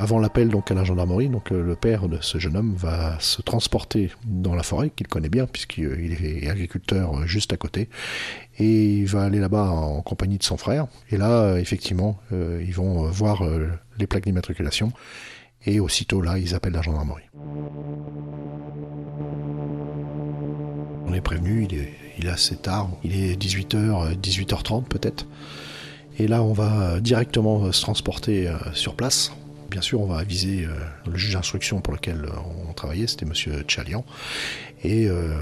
Avant 0.00 0.20
l'appel 0.20 0.48
donc 0.48 0.70
à 0.70 0.74
la 0.74 0.84
gendarmerie, 0.84 1.28
donc 1.28 1.50
euh, 1.50 1.60
le 1.60 1.74
père 1.74 2.08
de 2.08 2.18
ce 2.20 2.38
jeune 2.38 2.56
homme 2.56 2.72
va 2.76 3.18
se 3.18 3.42
transporter 3.42 4.12
dans 4.24 4.54
la 4.54 4.62
forêt 4.62 4.90
qu'il 4.90 5.08
connaît 5.08 5.28
bien 5.28 5.46
puisqu'il 5.46 6.16
est 6.24 6.48
agriculteur 6.48 7.18
euh, 7.18 7.26
juste 7.26 7.52
à 7.52 7.56
côté 7.56 7.88
et 8.58 8.98
il 8.98 9.06
va 9.06 9.24
aller 9.24 9.40
là-bas 9.40 9.64
en 9.64 10.00
compagnie 10.02 10.38
de 10.38 10.44
son 10.44 10.56
frère. 10.56 10.86
Et 11.10 11.16
là, 11.16 11.30
euh, 11.30 11.56
effectivement, 11.56 12.20
ils 12.30 12.72
vont 12.72 13.08
voir 13.10 13.42
les 13.98 14.06
plaques 14.06 14.22
d'immatriculation 14.22 14.92
et 15.66 15.80
aussitôt 15.80 16.22
là, 16.22 16.38
ils 16.38 16.54
appellent 16.54 16.74
la 16.74 16.82
gendarmerie. 16.82 17.24
On 21.06 21.12
est 21.12 21.20
prévenu, 21.20 21.66
il 21.68 21.74
est, 21.76 21.92
il 22.18 22.26
est 22.26 22.30
assez 22.30 22.54
tard, 22.54 22.88
il 23.02 23.16
est 23.16 23.34
18h, 23.34 24.14
18h30 24.16 24.84
peut-être. 24.84 25.26
Et 26.20 26.28
là, 26.28 26.44
on 26.44 26.52
va 26.52 27.00
directement 27.00 27.72
se 27.72 27.80
transporter 27.80 28.48
sur 28.74 28.94
place 28.94 29.32
Bien 29.68 29.82
sûr, 29.82 30.00
on 30.00 30.06
va 30.06 30.18
aviser 30.18 30.64
euh, 30.64 30.70
le 31.06 31.16
juge 31.18 31.34
d'instruction 31.34 31.82
pour 31.82 31.92
lequel 31.92 32.24
euh, 32.24 32.30
on 32.68 32.72
travaillait, 32.72 33.06
c'était 33.06 33.26
M. 33.26 33.62
Tchalian, 33.64 34.02
et 34.82 35.06
euh, 35.08 35.34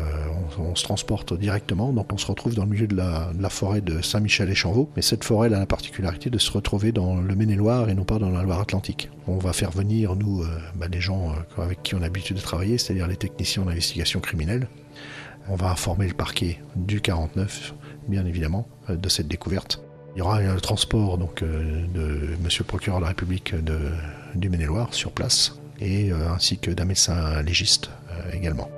on, 0.58 0.74
se 0.74 0.82
transporte 0.82 1.32
directement. 1.32 1.92
Donc 1.92 2.12
on 2.12 2.18
se 2.18 2.26
retrouve 2.26 2.56
dans 2.56 2.64
le 2.64 2.70
milieu 2.70 2.88
de 2.88 2.96
la, 2.96 3.50
forêt 3.50 3.80
de 3.80 4.02
Saint-Michel 4.02 4.50
et 4.50 4.56
Chanvaux. 4.56 4.90
Mais 4.96 5.02
cette 5.02 5.22
forêt 5.22 5.46
a 5.46 5.58
la 5.60 5.66
particularité 5.66 6.28
de 6.28 6.38
se 6.38 6.50
retrouver 6.50 6.90
dans 6.90 7.20
le 7.20 7.36
Maine-et-Loire 7.36 7.88
et 7.88 7.94
non 7.94 8.04
pas 8.04 8.18
dans 8.18 8.30
la 8.30 8.42
Loire-Atlantique. 8.42 9.10
On 9.28 9.38
va 9.38 9.52
faire 9.52 9.70
venir, 9.70 10.16
nous, 10.16 10.44
bah, 10.74 10.86
les 10.90 11.00
gens 11.00 11.32
avec 11.56 11.82
qui 11.84 11.94
on 11.94 11.98
a 11.98 12.02
l'habitude 12.02 12.36
de 12.36 12.42
travailler, 12.42 12.78
c'est-à-dire 12.78 13.06
les 13.06 13.16
techniciens 13.16 13.64
d'investigation 13.64 14.20
criminelle. 14.20 14.66
On 15.48 15.54
va 15.54 15.70
informer 15.70 16.08
le 16.08 16.14
parquet 16.14 16.58
du 16.74 17.00
49, 17.00 17.74
bien 18.08 18.26
évidemment, 18.26 18.66
de 18.88 19.08
cette 19.08 19.28
découverte. 19.28 19.85
Il 20.16 20.20
y 20.20 20.22
aura 20.22 20.38
un 20.38 20.56
transport 20.56 21.18
donc, 21.18 21.42
euh, 21.42 21.84
de 21.92 22.42
Monsieur 22.42 22.64
le 22.64 22.68
procureur 22.68 23.00
de 23.00 23.02
la 23.02 23.08
République 23.08 23.54
de, 23.54 23.78
du 24.34 24.48
Maine-et-Loire 24.48 24.94
sur 24.94 25.12
place, 25.12 25.60
et 25.78 26.10
euh, 26.10 26.30
ainsi 26.30 26.56
que 26.56 26.70
d'un 26.70 26.86
médecin 26.86 27.42
légiste 27.42 27.90
euh, 28.10 28.32
également. 28.32 28.70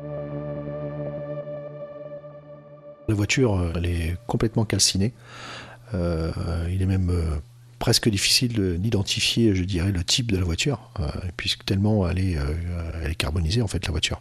La 3.07 3.15
voiture, 3.15 3.71
est 3.85 4.17
complètement 4.27 4.65
calcinée. 4.65 5.13
il 5.95 6.83
est 6.83 6.87
même 6.87 7.13
presque 7.79 8.09
difficile 8.09 8.79
d'identifier, 8.79 9.55
je 9.55 9.65
dirais, 9.65 9.93
le 9.93 10.05
type 10.05 10.31
de 10.33 10.37
la 10.37 10.45
voiture, 10.45 10.91
puisque 11.37 11.65
tellement 11.65 12.09
elle 12.09 12.19
est, 12.19 12.37
elle 13.03 13.11
est 13.11 13.15
carbonisée 13.15 13.63
en 13.63 13.67
fait 13.67 13.85
la 13.87 13.93
voiture. 13.93 14.21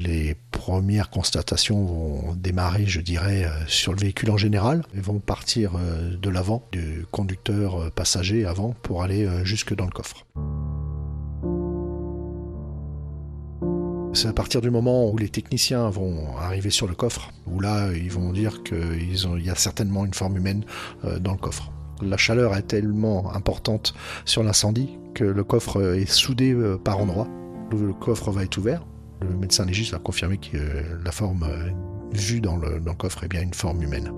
Les 0.00 0.36
premières 0.50 1.10
constatations 1.10 1.84
vont 1.84 2.34
démarrer, 2.34 2.86
je 2.86 3.00
dirais, 3.00 3.46
sur 3.66 3.92
le 3.92 4.00
véhicule 4.00 4.30
en 4.30 4.36
général, 4.36 4.82
et 4.96 5.00
vont 5.00 5.20
partir 5.20 5.72
de 5.72 6.30
l'avant, 6.30 6.66
du 6.72 7.06
conducteur 7.10 7.90
passager 7.92 8.44
avant, 8.44 8.74
pour 8.82 9.02
aller 9.02 9.28
jusque 9.44 9.74
dans 9.74 9.84
le 9.84 9.92
coffre. 9.92 10.26
C'est 14.14 14.28
à 14.28 14.32
partir 14.32 14.60
du 14.60 14.70
moment 14.70 15.10
où 15.10 15.18
les 15.18 15.28
techniciens 15.28 15.90
vont 15.90 16.36
arriver 16.38 16.70
sur 16.70 16.86
le 16.86 16.94
coffre, 16.94 17.32
où 17.48 17.58
là, 17.58 17.92
ils 17.92 18.12
vont 18.12 18.32
dire 18.32 18.62
qu'il 18.62 19.44
y 19.44 19.50
a 19.50 19.56
certainement 19.56 20.04
une 20.04 20.14
forme 20.14 20.36
humaine 20.36 20.64
euh, 21.04 21.18
dans 21.18 21.32
le 21.32 21.38
coffre. 21.38 21.72
La 22.02 22.16
chaleur 22.16 22.56
est 22.56 22.62
tellement 22.62 23.34
importante 23.34 23.94
sur 24.24 24.42
l'incendie 24.42 24.98
que 25.14 25.24
le 25.24 25.44
coffre 25.44 25.94
est 25.94 26.10
soudé 26.10 26.52
euh, 26.52 26.76
par 26.76 26.98
endroits. 26.98 27.28
Le 27.70 27.92
coffre 27.92 28.30
va 28.30 28.42
être 28.42 28.58
ouvert. 28.58 28.84
Le 29.22 29.36
médecin 29.36 29.64
légiste 29.64 29.94
a 29.94 29.98
confirmé 29.98 30.38
que 30.38 30.58
la 31.04 31.12
forme 31.12 31.44
euh, 31.44 31.70
vue 32.12 32.40
dans 32.40 32.56
le, 32.56 32.80
dans 32.80 32.92
le 32.92 32.96
coffre 32.96 33.24
est 33.24 33.28
bien 33.28 33.42
une 33.42 33.54
forme 33.54 33.82
humaine. 33.82 34.10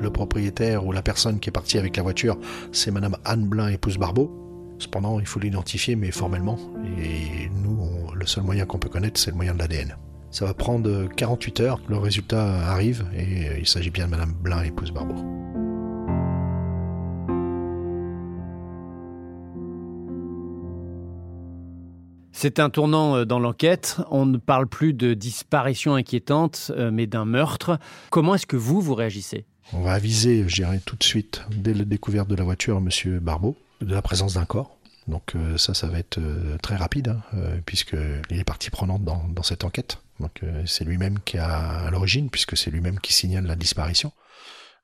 Le 0.00 0.10
propriétaire 0.10 0.84
ou 0.84 0.92
la 0.92 1.02
personne 1.02 1.40
qui 1.40 1.48
est 1.48 1.52
partie 1.52 1.78
avec 1.78 1.96
la 1.96 2.02
voiture, 2.02 2.36
c'est 2.72 2.90
Madame 2.90 3.16
Anne 3.24 3.46
Blin, 3.46 3.68
épouse 3.68 3.98
Barbeau. 3.98 4.38
Cependant, 4.78 5.20
il 5.20 5.26
faut 5.26 5.38
l'identifier, 5.38 5.94
mais 5.94 6.10
formellement. 6.10 6.58
Et 6.98 7.48
nous, 7.62 8.12
le 8.12 8.26
seul 8.26 8.42
moyen 8.42 8.66
qu'on 8.66 8.78
peut 8.78 8.88
connaître, 8.88 9.20
c'est 9.20 9.30
le 9.30 9.36
moyen 9.36 9.54
de 9.54 9.60
l'ADN. 9.60 9.96
Ça 10.32 10.46
va 10.46 10.54
prendre 10.54 11.08
48 11.14 11.60
heures, 11.60 11.80
le 11.88 11.98
résultat 11.98 12.42
arrive, 12.42 13.04
et 13.14 13.58
il 13.58 13.66
s'agit 13.66 13.90
bien 13.90 14.06
de 14.06 14.12
Madame 14.12 14.32
Blin, 14.32 14.62
épouse 14.62 14.90
Barbeau. 14.90 15.22
C'est 22.32 22.58
un 22.58 22.70
tournant 22.70 23.16
euh, 23.16 23.24
dans 23.26 23.38
l'enquête. 23.38 23.98
On 24.10 24.24
ne 24.24 24.38
parle 24.38 24.66
plus 24.66 24.94
de 24.94 25.12
disparition 25.12 25.94
inquiétante, 25.94 26.72
euh, 26.76 26.90
mais 26.90 27.06
d'un 27.06 27.26
meurtre. 27.26 27.78
Comment 28.10 28.34
est-ce 28.34 28.46
que 28.46 28.56
vous, 28.56 28.80
vous 28.80 28.94
réagissez? 28.94 29.44
On 29.74 29.82
va 29.82 29.92
aviser, 29.92 30.48
je 30.48 30.54
dirais, 30.56 30.80
tout 30.84 30.96
de 30.96 31.04
suite, 31.04 31.42
dès 31.54 31.74
la 31.74 31.84
découverte 31.84 32.28
de 32.28 32.34
la 32.34 32.42
voiture, 32.42 32.78
M. 32.78 33.18
Barbeau 33.20 33.54
de 33.82 33.94
la 33.94 34.02
présence 34.02 34.34
d'un 34.34 34.46
corps. 34.46 34.76
Donc 35.08 35.34
euh, 35.34 35.56
ça, 35.56 35.74
ça 35.74 35.86
va 35.88 35.98
être 35.98 36.18
euh, 36.18 36.56
très 36.62 36.76
rapide, 36.76 37.08
hein, 37.08 37.22
euh, 37.34 37.58
puisqu'il 37.64 38.38
est 38.38 38.44
partie 38.44 38.70
prenante 38.70 39.04
dans, 39.04 39.42
cette 39.42 39.64
enquête. 39.64 39.98
Donc 40.20 40.42
c'est 40.66 40.84
lui-même 40.84 41.18
qui 41.24 41.36
a 41.38 41.58
à 41.86 41.90
l'origine, 41.90 42.30
puisque 42.30 42.56
c'est 42.56 42.70
lui-même 42.70 43.00
qui 43.00 43.12
signale 43.12 43.44
la 43.44 43.56
disparition. 43.56 44.12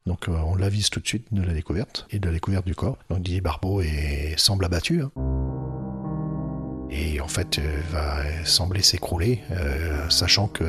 Donc 0.04 0.26
on 0.26 0.56
l'avise 0.56 0.90
tout 0.90 0.98
de 0.98 1.06
suite 1.06 1.26
de 1.30 1.42
la 1.42 1.52
découverte 1.52 2.08
et 2.10 2.18
de 2.18 2.26
la 2.26 2.32
découverte 2.32 2.66
du 2.66 2.74
corps. 2.74 2.98
Donc 3.08 3.22
Didier 3.22 3.40
Barbeau 3.40 3.80
est, 3.80 4.34
semble 4.36 4.64
abattu. 4.64 5.00
Hein. 5.00 5.12
Et 6.90 7.20
en 7.20 7.28
fait 7.28 7.60
va 7.92 8.24
sembler 8.44 8.82
s'écrouler, 8.82 9.44
sachant 10.08 10.48
que 10.48 10.64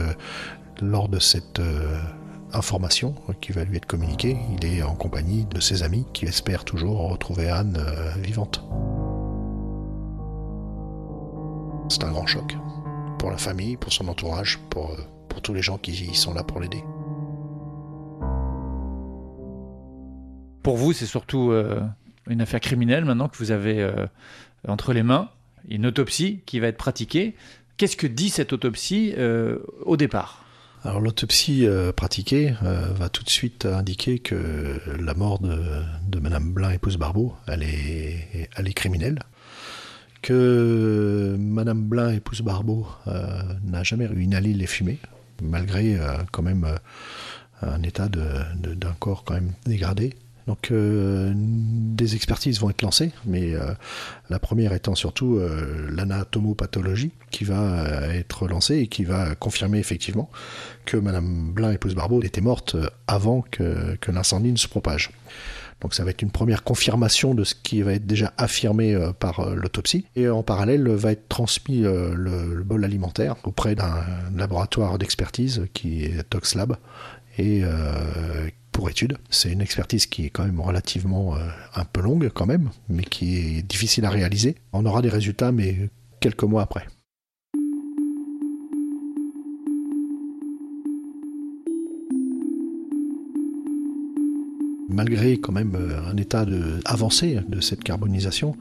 lors 0.81 1.09
de 1.09 1.17
cette 1.17 1.59
information 2.53 3.15
qui 3.41 3.51
va 3.51 3.63
lui 3.63 3.77
être 3.77 3.87
communiquée. 3.87 4.37
Il 4.61 4.65
est 4.67 4.83
en 4.83 4.93
compagnie 4.93 5.45
de 5.45 5.59
ses 5.59 5.81
amis 5.81 6.05
qui 6.13 6.25
espèrent 6.25 6.65
toujours 6.65 7.09
retrouver 7.09 7.49
Anne 7.49 7.83
vivante. 8.21 8.63
C'est 11.89 12.03
un 12.03 12.11
grand 12.11 12.27
choc 12.27 12.55
pour 13.17 13.31
la 13.31 13.37
famille, 13.37 13.75
pour 13.75 13.91
son 13.91 14.07
entourage, 14.07 14.59
pour, 14.69 14.91
euh, 14.91 14.97
pour 15.27 15.41
tous 15.41 15.53
les 15.53 15.61
gens 15.61 15.77
qui 15.77 16.13
sont 16.15 16.33
là 16.33 16.43
pour 16.43 16.59
l'aider. 16.59 16.83
Pour 20.63 20.77
vous, 20.77 20.93
c'est 20.93 21.07
surtout 21.07 21.51
euh, 21.51 21.81
une 22.27 22.41
affaire 22.41 22.59
criminelle 22.59 23.05
maintenant 23.05 23.27
que 23.27 23.37
vous 23.37 23.51
avez 23.51 23.91
entre 24.67 24.93
les 24.93 25.03
mains, 25.03 25.29
une 25.67 25.85
autopsie 25.87 26.41
qui 26.45 26.59
va 26.59 26.67
être 26.67 26.77
pratiquée. 26.77 27.35
Qu'est-ce 27.77 27.97
que 27.97 28.07
dit 28.07 28.29
cette 28.29 28.53
autopsie 28.53 29.15
au 29.85 29.97
départ? 29.97 30.45
Alors 30.85 31.01
l'autopsie 31.01 31.67
euh, 31.67 31.91
pratiquée 31.91 32.53
euh, 32.63 32.93
va 32.93 33.09
tout 33.09 33.23
de 33.23 33.29
suite 33.29 33.65
indiquer 33.65 34.19
que 34.19 34.79
la 34.97 35.13
mort 35.13 35.39
de, 35.39 35.59
de 36.07 36.19
Madame 36.19 36.53
Blin, 36.53 36.71
épouse 36.71 36.97
Barbeau, 36.97 37.35
elle 37.47 37.63
est, 37.63 38.49
elle 38.55 38.67
est 38.67 38.73
criminelle. 38.73 39.19
Que 40.21 41.35
Madame 41.39 41.81
Blin, 41.81 42.11
épouse 42.11 42.41
Barbeau, 42.41 42.87
euh, 43.07 43.41
n'a 43.63 43.83
jamais 43.83 44.05
inhalé 44.17 44.53
les 44.53 44.67
fumées, 44.67 44.99
malgré 45.41 45.97
quand 46.31 46.43
même 46.43 46.65
un 47.61 47.81
état 47.83 48.07
d'un 48.09 48.93
corps 48.99 49.23
quand 49.23 49.33
même 49.33 49.53
dégradé. 49.65 50.15
Donc 50.49 50.71
euh, 50.71 51.31
des 51.35 52.15
expertises 52.15 52.59
vont 52.59 52.71
être 52.71 52.81
lancées, 52.81 53.11
mais 53.23 53.53
euh, 53.53 53.75
la 54.31 54.39
première 54.39 54.73
étant 54.73 54.95
surtout 54.95 55.35
euh, 55.35 55.87
l'anatomopathologie 55.91 57.11
qui 57.29 57.43
va 57.43 57.85
être 58.15 58.47
lancée 58.47 58.77
et 58.77 58.87
qui 58.87 59.03
va 59.03 59.35
confirmer 59.35 59.77
effectivement 59.77 60.27
que 60.85 60.97
Madame 60.97 61.51
Blin, 61.51 61.71
épouse 61.71 61.93
Barbeau, 61.93 62.23
était 62.23 62.41
morte 62.41 62.75
avant 63.05 63.41
que, 63.41 63.95
l'incendie 64.11 64.51
ne 64.51 64.57
se 64.57 64.67
propage. 64.67 65.11
Donc 65.81 65.93
ça 65.93 66.03
va 66.03 66.11
être 66.11 66.21
une 66.21 66.31
première 66.31 66.63
confirmation 66.63 67.33
de 67.33 67.43
ce 67.43 67.55
qui 67.55 67.81
va 67.81 67.93
être 67.93 68.05
déjà 68.05 68.33
affirmé 68.37 68.97
par 69.19 69.55
l'autopsie. 69.55 70.05
Et 70.15 70.27
en 70.27 70.43
parallèle 70.43 70.87
va 70.89 71.13
être 71.13 71.29
transmis 71.29 71.81
le, 71.81 72.63
bol 72.65 72.83
alimentaire 72.83 73.35
auprès 73.43 73.75
d'un 73.75 74.03
laboratoire 74.35 74.97
d'expertise 74.97 75.67
qui 75.73 76.03
est 76.03 76.23
ToxLab 76.29 76.75
et 77.37 77.63
pour 78.79 78.89
étude. 78.89 79.17
C'est 79.29 79.51
une 79.51 79.59
expertise 79.61 80.05
qui 80.05 80.25
est 80.25 80.29
quand 80.29 80.45
même 80.45 80.61
relativement 80.61 81.35
euh, 81.35 81.39
un 81.75 81.83
peu 81.83 82.01
longue 82.01 82.29
quand 82.33 82.45
même, 82.45 82.69
mais 82.87 83.03
qui 83.03 83.37
est 83.37 83.61
difficile 83.61 84.05
à 84.05 84.09
réaliser. 84.09 84.55
On 84.71 84.85
aura 84.85 85.01
des 85.01 85.09
résultats, 85.09 85.51
mais 85.51 85.89
quelques 86.21 86.43
mois 86.43 86.61
après. 86.61 86.87
Malgré 94.89 95.37
quand 95.37 95.53
même 95.53 95.75
euh, 95.75 96.11
un 96.11 96.17
état 96.17 96.45
de, 96.45 96.79
avancé 96.85 97.39
de 97.47 97.61
cette 97.61 97.83
carbonisation, 97.83 98.55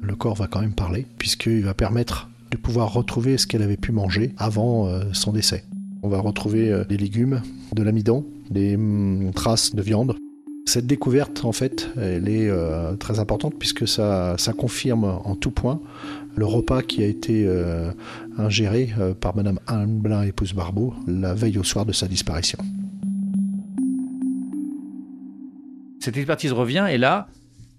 le 0.00 0.14
corps 0.14 0.36
va 0.36 0.46
quand 0.46 0.60
même 0.60 0.74
parler, 0.74 1.06
puisqu'il 1.18 1.62
va 1.62 1.74
permettre 1.74 2.30
de 2.50 2.56
pouvoir 2.56 2.92
retrouver 2.92 3.38
ce 3.38 3.46
qu'elle 3.46 3.62
avait 3.62 3.76
pu 3.76 3.92
manger 3.92 4.32
avant 4.38 4.86
euh, 4.86 5.02
son 5.12 5.32
décès. 5.32 5.64
On 6.02 6.08
va 6.08 6.18
retrouver 6.18 6.82
des 6.88 6.96
légumes, 6.96 7.42
de 7.72 7.82
l'amidon, 7.82 8.26
des 8.50 8.74
hum, 8.74 9.30
traces 9.34 9.74
de 9.74 9.82
viande. 9.82 10.16
Cette 10.64 10.86
découverte, 10.86 11.44
en 11.44 11.52
fait, 11.52 11.90
elle 12.00 12.28
est 12.28 12.48
euh, 12.48 12.94
très 12.94 13.18
importante 13.18 13.54
puisque 13.58 13.88
ça, 13.88 14.36
confirme 14.56 15.04
en 15.04 15.34
tout 15.34 15.50
point 15.50 15.80
le 16.36 16.46
repas 16.46 16.82
qui 16.82 17.02
a 17.02 17.06
été 17.06 17.44
euh, 17.46 17.90
ingéré 18.38 18.94
euh, 18.98 19.12
par 19.12 19.36
Madame 19.36 19.58
Anne 19.66 19.98
Blin, 19.98 20.22
épouse 20.22 20.54
Barbeau, 20.54 20.94
la 21.06 21.34
veille 21.34 21.58
au 21.58 21.64
soir 21.64 21.84
de 21.84 21.92
sa 21.92 22.06
disparition. 22.06 22.58
Cette 26.02 26.16
expertise 26.16 26.50
revient 26.50 26.88
et 26.90 26.98
là, 26.98 27.28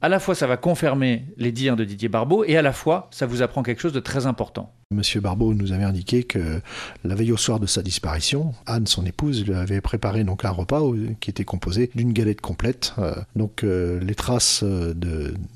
à 0.02 0.08
la 0.08 0.18
fois 0.18 0.34
ça 0.34 0.48
va 0.48 0.56
confirmer 0.56 1.26
les 1.36 1.52
dires 1.52 1.76
de 1.76 1.84
Didier 1.84 2.08
Barbeau 2.08 2.46
et 2.46 2.56
à 2.56 2.62
la 2.62 2.72
fois 2.72 3.10
ça 3.12 3.26
vous 3.26 3.42
apprend 3.42 3.64
quelque 3.64 3.82
chose 3.82 3.92
de 3.92 4.00
très 4.00 4.28
important. 4.28 4.72
Monsieur 4.92 5.20
Barbeau 5.20 5.54
nous 5.54 5.74
avait 5.74 5.84
indiqué 5.84 6.24
que 6.24 6.62
la 7.04 7.16
veille 7.16 7.34
au 7.34 7.38
soir 7.38 7.60
de 7.60 7.66
sa 7.66 7.82
disparition, 7.82 8.54
Anne, 8.66 8.88
son 8.88 9.06
épouse, 9.06 9.46
lui 9.46 9.54
avait 9.54 9.82
préparé 9.82 10.24
donc 10.24 10.46
un 10.46 10.52
repas 10.52 10.80
qui 11.20 11.32
était 11.32 11.44
composé 11.44 11.92
d'une 11.96 12.14
galette 12.14 12.40
complète. 12.40 12.94
Euh, 12.98 13.14
donc 13.36 13.66
euh, 13.66 14.00
les 14.00 14.16
traces 14.16 14.64
euh, 14.64 14.94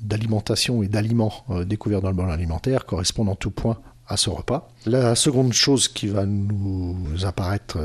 d'alimentation 0.02 0.82
et 0.82 0.88
d'aliments 0.88 1.46
découverts 1.64 2.02
dans 2.02 2.10
le 2.10 2.16
bol 2.16 2.30
alimentaire 2.30 2.84
correspondent 2.84 3.30
en 3.30 3.34
tout 3.34 3.50
point 3.50 3.78
à 4.08 4.16
ce 4.16 4.30
repas. 4.30 4.70
La 4.86 5.14
seconde 5.14 5.52
chose 5.52 5.88
qui 5.88 6.06
va 6.06 6.24
nous 6.24 6.96
apparaître 7.24 7.78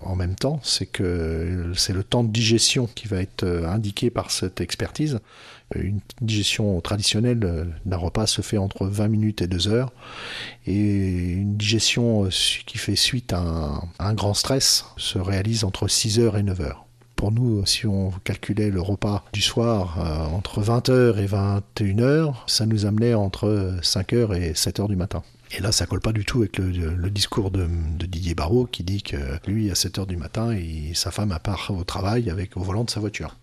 en 0.00 0.16
même 0.16 0.34
temps, 0.34 0.60
c'est 0.62 0.86
que 0.86 1.72
c'est 1.74 1.92
le 1.92 2.02
temps 2.04 2.24
de 2.24 2.30
digestion 2.30 2.88
qui 2.94 3.06
va 3.06 3.18
être 3.18 3.44
indiqué 3.44 4.10
par 4.10 4.30
cette 4.30 4.60
expertise. 4.60 5.20
Une 5.74 6.00
digestion 6.20 6.80
traditionnelle 6.80 7.44
euh, 7.44 7.64
d'un 7.86 7.96
repas 7.96 8.26
se 8.26 8.42
fait 8.42 8.58
entre 8.58 8.86
20 8.86 9.08
minutes 9.08 9.42
et 9.42 9.46
2 9.46 9.68
heures. 9.68 9.92
Et 10.66 10.74
une 10.74 11.56
digestion 11.56 12.24
euh, 12.24 12.28
qui 12.66 12.78
fait 12.78 12.96
suite 12.96 13.32
à 13.32 13.82
un, 13.98 14.14
grand 14.14 14.34
stress 14.34 14.84
se 14.96 15.18
réalise 15.18 15.64
entre 15.64 15.88
6 15.88 16.20
heures 16.20 16.36
et 16.36 16.42
9 16.42 16.60
heures 16.60 16.86
pour 17.16 17.30
nous, 17.30 17.64
si 17.66 17.86
on 17.86 18.10
calculait 18.24 18.70
le 18.70 18.80
repas 18.80 19.24
du 19.32 19.42
soir 19.42 19.96
euh, 20.00 20.36
entre 20.36 20.60
20h 20.60 21.18
et 21.18 21.26
21h, 21.28 22.34
ça 22.48 22.66
nous 22.66 22.84
amenait 22.84 23.14
entre 23.14 23.76
5h 23.80 24.34
et 24.34 24.54
7h 24.54 24.88
du 24.88 24.96
matin. 24.96 25.22
Et 25.54 25.60
là, 25.60 25.70
ça 25.70 25.84
colle 25.86 26.00
pas 26.00 26.12
du 26.12 26.24
tout 26.24 26.38
avec 26.38 26.56
le, 26.58 27.10
discours 27.10 27.50
de, 27.50 27.66
Didier 28.06 28.34
Barrault 28.34 28.66
qui 28.66 28.84
dit 28.84 29.02
que 29.02 29.16
lui, 29.46 29.70
à 29.70 29.74
7h 29.74 30.06
du 30.06 30.16
matin, 30.16 30.56
sa 30.94 31.10
femme 31.10 31.36
part 31.42 31.70
au 31.70 31.84
travail 31.84 32.30
avec 32.30 32.56
au 32.56 32.60
volant 32.60 32.84
de 32.84 32.90
sa 32.90 33.00
voiture. 33.00 33.36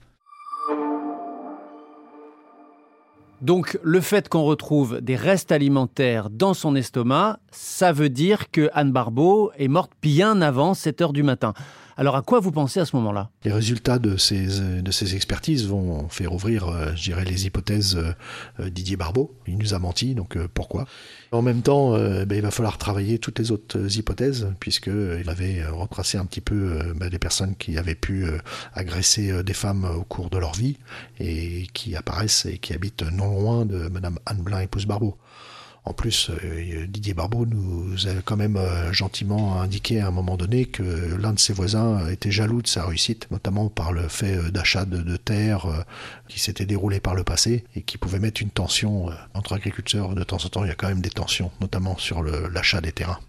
Donc 3.42 3.80
le 3.84 4.02
fait 4.02 4.28
qu'on 4.28 4.44
retrouve 4.44 5.00
des 5.00 5.16
restes 5.16 5.54
alimentaires 5.54 6.30
dans 6.30 6.54
son 6.54 6.76
estomac, 6.76 7.40
ça 7.52 7.94
veut 7.94 8.10
dire 8.10 8.52
que 8.52 8.70
Anne 8.74 8.92
Barbeau 8.92 9.52
est 9.58 9.70
morte 9.70 9.92
bien 10.02 10.42
avant 10.42 10.74
7 10.74 11.02
heures 11.02 11.14
du 11.14 11.24
matin. 11.24 11.54
Alors 12.00 12.16
à 12.16 12.22
quoi 12.22 12.40
vous 12.40 12.54
pensez 12.54 12.80
à 12.80 12.86
ce 12.86 12.96
moment-là? 12.96 13.30
Les 13.44 13.52
résultats 13.52 14.00
de 14.00 14.16
ces, 14.16 14.48
de 14.82 14.90
ces 14.90 15.18
expertises 15.18 15.68
vont 15.68 16.08
faire 16.08 16.34
ouvrir, 16.34 16.70
euh, 16.70 16.96
je 16.96 17.04
dirais, 17.04 17.26
les 17.26 17.46
hypothèses 17.46 17.98
euh, 18.62 18.70
Didier 18.70 18.96
Barbeau. 18.96 19.36
Il 19.48 19.58
nous 19.58 19.74
a 19.74 19.80
menti, 19.80 20.16
donc 20.16 20.38
euh, 20.38 20.48
pourquoi? 20.54 20.86
En 21.34 21.42
même 21.42 21.62
temps, 21.62 21.92
ben, 21.92 22.32
il 22.32 22.42
va 22.42 22.52
falloir 22.52 22.78
travailler 22.78 23.20
toutes 23.20 23.38
les 23.38 23.52
autres 23.52 23.98
hypothèses, 23.98 24.48
puisqu'il 24.62 25.30
avait 25.30 25.64
retracé 25.68 26.18
un 26.18 26.26
petit 26.26 26.42
peu 26.42 26.80
ben, 26.96 27.10
des 27.10 27.20
personnes 27.20 27.56
qui 27.56 27.78
avaient 27.78 27.94
pu 27.94 28.26
agresser 28.74 29.44
des 29.44 29.54
femmes 29.54 29.86
au 29.86 30.04
cours 30.04 30.32
de 30.32 30.40
leur 30.40 30.54
vie 30.54 30.78
et 31.20 31.68
qui 31.74 31.96
apparaissent 31.96 32.48
et 32.48 32.58
qui 32.58 32.74
habitent 32.74 33.04
non 33.04 33.40
loin 33.40 33.66
de 33.66 33.90
Madame 33.90 34.18
Anne 34.26 34.42
Blin, 34.42 34.62
épouse 34.62 34.88
Barbeau. 34.88 35.18
En 35.90 35.94
plus, 35.94 36.30
euh, 36.30 36.86
Didier 36.86 37.16
Barbeau 37.16 37.48
nous 37.48 38.08
a 38.08 38.22
quand 38.24 38.38
même 38.38 38.58
euh, 38.58 38.94
gentiment 38.94 39.60
indiqué 39.60 40.00
à 40.00 40.08
un 40.08 40.12
moment 40.12 40.38
donné 40.38 40.66
que 40.66 40.84
l'un 41.20 41.34
de 41.34 41.40
ses 41.40 41.52
voisins 41.52 42.08
était 42.10 42.30
jaloux 42.30 42.62
de 42.62 42.68
sa 42.68 42.86
réussite, 42.86 43.26
notamment 43.32 43.70
par 43.70 43.92
le 43.92 44.08
fait 44.08 44.38
euh, 44.38 44.52
d'achat 44.52 44.86
de, 44.86 45.18
terre 45.18 45.66
qui 46.28 46.40
s'était 46.40 46.68
déroulé 46.68 47.00
par 47.00 47.16
le 47.16 47.24
passé 47.24 47.64
et 47.76 47.82
qui 47.82 47.98
pouvait 47.98 48.20
mettre 48.20 48.40
une 48.44 48.52
tension 48.52 49.10
entre 49.34 49.54
agriculteurs. 49.54 50.14
De 50.14 50.24
temps 50.24 50.38
en 50.38 50.50
temps, 50.50 50.64
il 50.64 50.68
y 50.68 50.72
a 50.72 50.76
quand 50.76 50.88
même 50.88 51.02
des 51.02 51.10
tensions, 51.10 51.50
notamment 51.60 51.98
sur 51.98 52.22
l'achat 52.22 52.82
des 52.82 52.92
terrains. 52.92 53.20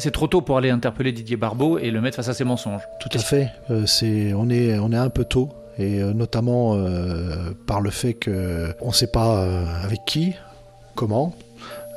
c'est 0.00 0.12
trop 0.12 0.28
tôt 0.28 0.42
pour 0.42 0.56
aller 0.56 0.70
interpeller 0.70 1.10
Didier 1.10 1.36
Barbeau 1.36 1.78
et 1.78 1.90
le 1.90 2.00
mettre 2.00 2.16
face 2.16 2.28
à 2.28 2.34
ses 2.34 2.44
mensonges. 2.44 2.82
Tout 3.00 3.08
à 3.14 3.18
fait. 3.18 3.50
c'est, 3.86 4.32
on, 4.32 4.48
est, 4.48 4.78
on 4.78 4.92
est 4.92 4.96
un 4.96 5.10
peu 5.10 5.24
tôt 5.24 5.50
et 5.78 6.00
euh, 6.00 6.12
notamment 6.12 6.74
euh, 6.74 7.52
par 7.66 7.80
le 7.80 7.90
fait 7.90 8.14
qu'on 8.14 8.88
ne 8.88 8.92
sait 8.92 9.06
pas 9.06 9.42
euh, 9.42 9.64
avec 9.84 10.04
qui, 10.06 10.34
comment, 10.94 11.34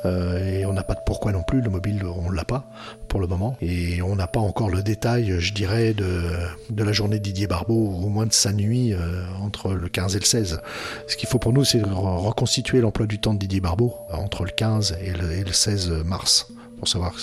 et 0.04 0.66
on 0.66 0.72
n'a 0.72 0.82
pas 0.82 0.94
de 0.94 1.00
pourquoi 1.06 1.30
non 1.30 1.44
plus, 1.44 1.60
le 1.60 1.70
mobile 1.70 2.02
on 2.04 2.32
ne 2.32 2.34
l'a 2.34 2.44
pas 2.44 2.64
pour 3.06 3.20
le 3.20 3.28
moment, 3.28 3.56
et 3.62 4.02
on 4.02 4.16
n'a 4.16 4.26
pas 4.26 4.40
encore 4.40 4.68
le 4.68 4.82
détail, 4.82 5.36
je 5.38 5.54
dirais, 5.54 5.94
de, 5.94 6.82
la 6.82 6.92
journée 6.92 7.20
de 7.20 7.22
Didier 7.22 7.46
Barbeau, 7.46 7.86
au 8.02 8.08
moins 8.08 8.26
de 8.26 8.32
sa 8.32 8.52
nuit 8.52 8.92
entre 9.40 9.74
le 9.74 9.88
15 9.88 10.16
et 10.16 10.18
le 10.18 10.24
16. 10.24 10.60
Ce 11.06 11.16
qu'il 11.16 11.28
faut 11.28 11.38
pour 11.38 11.52
nous, 11.52 11.64
c'est 11.64 11.80
reconstituer 11.84 12.80
l'emploi 12.80 13.06
du 13.06 13.20
temps 13.20 13.32
de 13.32 13.38
Didier 13.38 13.60
Barbeau 13.60 13.94
entre 14.12 14.42
le 14.42 14.50
15 14.50 14.96
et 15.00 15.12
le, 15.12 15.52
16 15.52 15.92
mars, 16.04 16.48
pour 16.78 16.88
savoir 16.88 17.14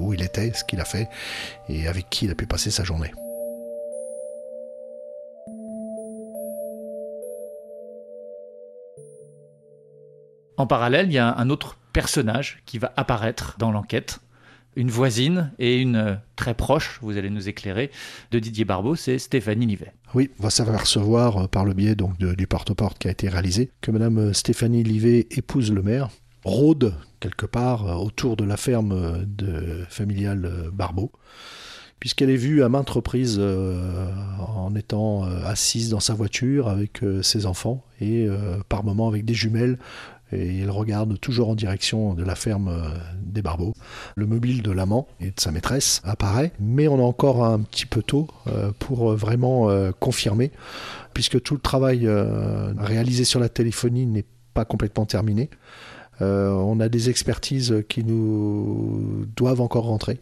où 0.00 0.14
il 0.14 0.22
était, 0.22 0.54
ce 0.54 0.64
qu'il 0.64 0.80
a 0.80 0.86
fait, 0.86 1.10
et 1.68 1.86
avec 1.86 2.08
qui 2.08 2.24
il 2.24 2.30
a 2.30 2.34
pu 2.34 2.46
passer 2.46 2.70
sa 2.70 2.82
journée. 2.82 3.12
En 10.62 10.66
parallèle, 10.68 11.06
il 11.06 11.14
y 11.14 11.18
a 11.18 11.36
un 11.36 11.50
autre 11.50 11.76
personnage 11.92 12.62
qui 12.66 12.78
va 12.78 12.92
apparaître 12.96 13.56
dans 13.58 13.72
l'enquête, 13.72 14.20
une 14.76 14.92
voisine 14.92 15.50
et 15.58 15.80
une 15.80 15.96
euh, 15.96 16.14
très 16.36 16.54
proche, 16.54 17.00
vous 17.02 17.16
allez 17.16 17.30
nous 17.30 17.48
éclairer, 17.48 17.90
de 18.30 18.38
Didier 18.38 18.64
Barbeau, 18.64 18.94
c'est 18.94 19.18
Stéphanie 19.18 19.66
Livet. 19.66 19.92
Oui, 20.14 20.30
on 20.38 20.44
va 20.44 20.50
savoir 20.50 21.36
euh, 21.36 21.48
par 21.48 21.64
le 21.64 21.74
biais 21.74 21.96
donc 21.96 22.16
du 22.16 22.46
porte-porte 22.46 22.96
qui 23.00 23.08
a 23.08 23.10
été 23.10 23.28
réalisé 23.28 23.72
que 23.80 23.90
Madame 23.90 24.18
euh, 24.18 24.32
Stéphanie 24.32 24.84
Livet 24.84 25.26
épouse 25.32 25.72
le 25.72 25.82
maire, 25.82 26.10
rôde 26.44 26.94
quelque 27.18 27.46
part 27.46 28.00
autour 28.00 28.36
de 28.36 28.44
la 28.44 28.56
ferme 28.56 29.26
familiale 29.88 30.70
Barbeau 30.72 31.10
puisqu'elle 31.98 32.30
est 32.30 32.36
vue 32.36 32.64
à 32.64 32.68
maintes 32.68 32.90
reprises 32.90 33.40
en 33.40 34.74
étant 34.74 35.22
assise 35.22 35.90
dans 35.90 36.00
sa 36.00 36.14
voiture 36.14 36.66
avec 36.66 36.98
ses 37.22 37.46
enfants 37.46 37.84
et 38.00 38.26
par 38.68 38.82
moments 38.82 39.06
avec 39.06 39.24
des 39.24 39.34
jumelles 39.34 39.78
et 40.32 40.46
il 40.46 40.70
regarde 40.70 41.18
toujours 41.20 41.50
en 41.50 41.54
direction 41.54 42.14
de 42.14 42.24
la 42.24 42.34
ferme 42.34 42.68
euh, 42.68 42.88
des 43.22 43.42
Barbeaux. 43.42 43.74
Le 44.16 44.26
mobile 44.26 44.62
de 44.62 44.70
l'amant 44.70 45.06
et 45.20 45.26
de 45.26 45.40
sa 45.40 45.50
maîtresse 45.50 46.00
apparaît, 46.04 46.52
mais 46.58 46.88
on 46.88 46.98
a 46.98 47.02
encore 47.02 47.44
un 47.44 47.60
petit 47.60 47.86
peu 47.86 48.02
tôt 48.02 48.28
euh, 48.46 48.72
pour 48.78 49.12
vraiment 49.14 49.68
euh, 49.68 49.90
confirmer, 49.98 50.50
puisque 51.14 51.40
tout 51.42 51.54
le 51.54 51.60
travail 51.60 52.08
réalisé 52.78 53.24
sur 53.24 53.40
la 53.40 53.48
téléphonie 53.48 54.06
n'est 54.06 54.24
pas 54.54 54.64
complètement 54.64 55.06
terminé. 55.06 55.50
on 56.20 56.80
a 56.80 56.88
des 56.88 57.10
expertises 57.10 57.84
qui 57.88 58.04
nous 58.04 59.26
doivent 59.36 59.60
encore 59.60 59.84
rentrer 59.84 60.20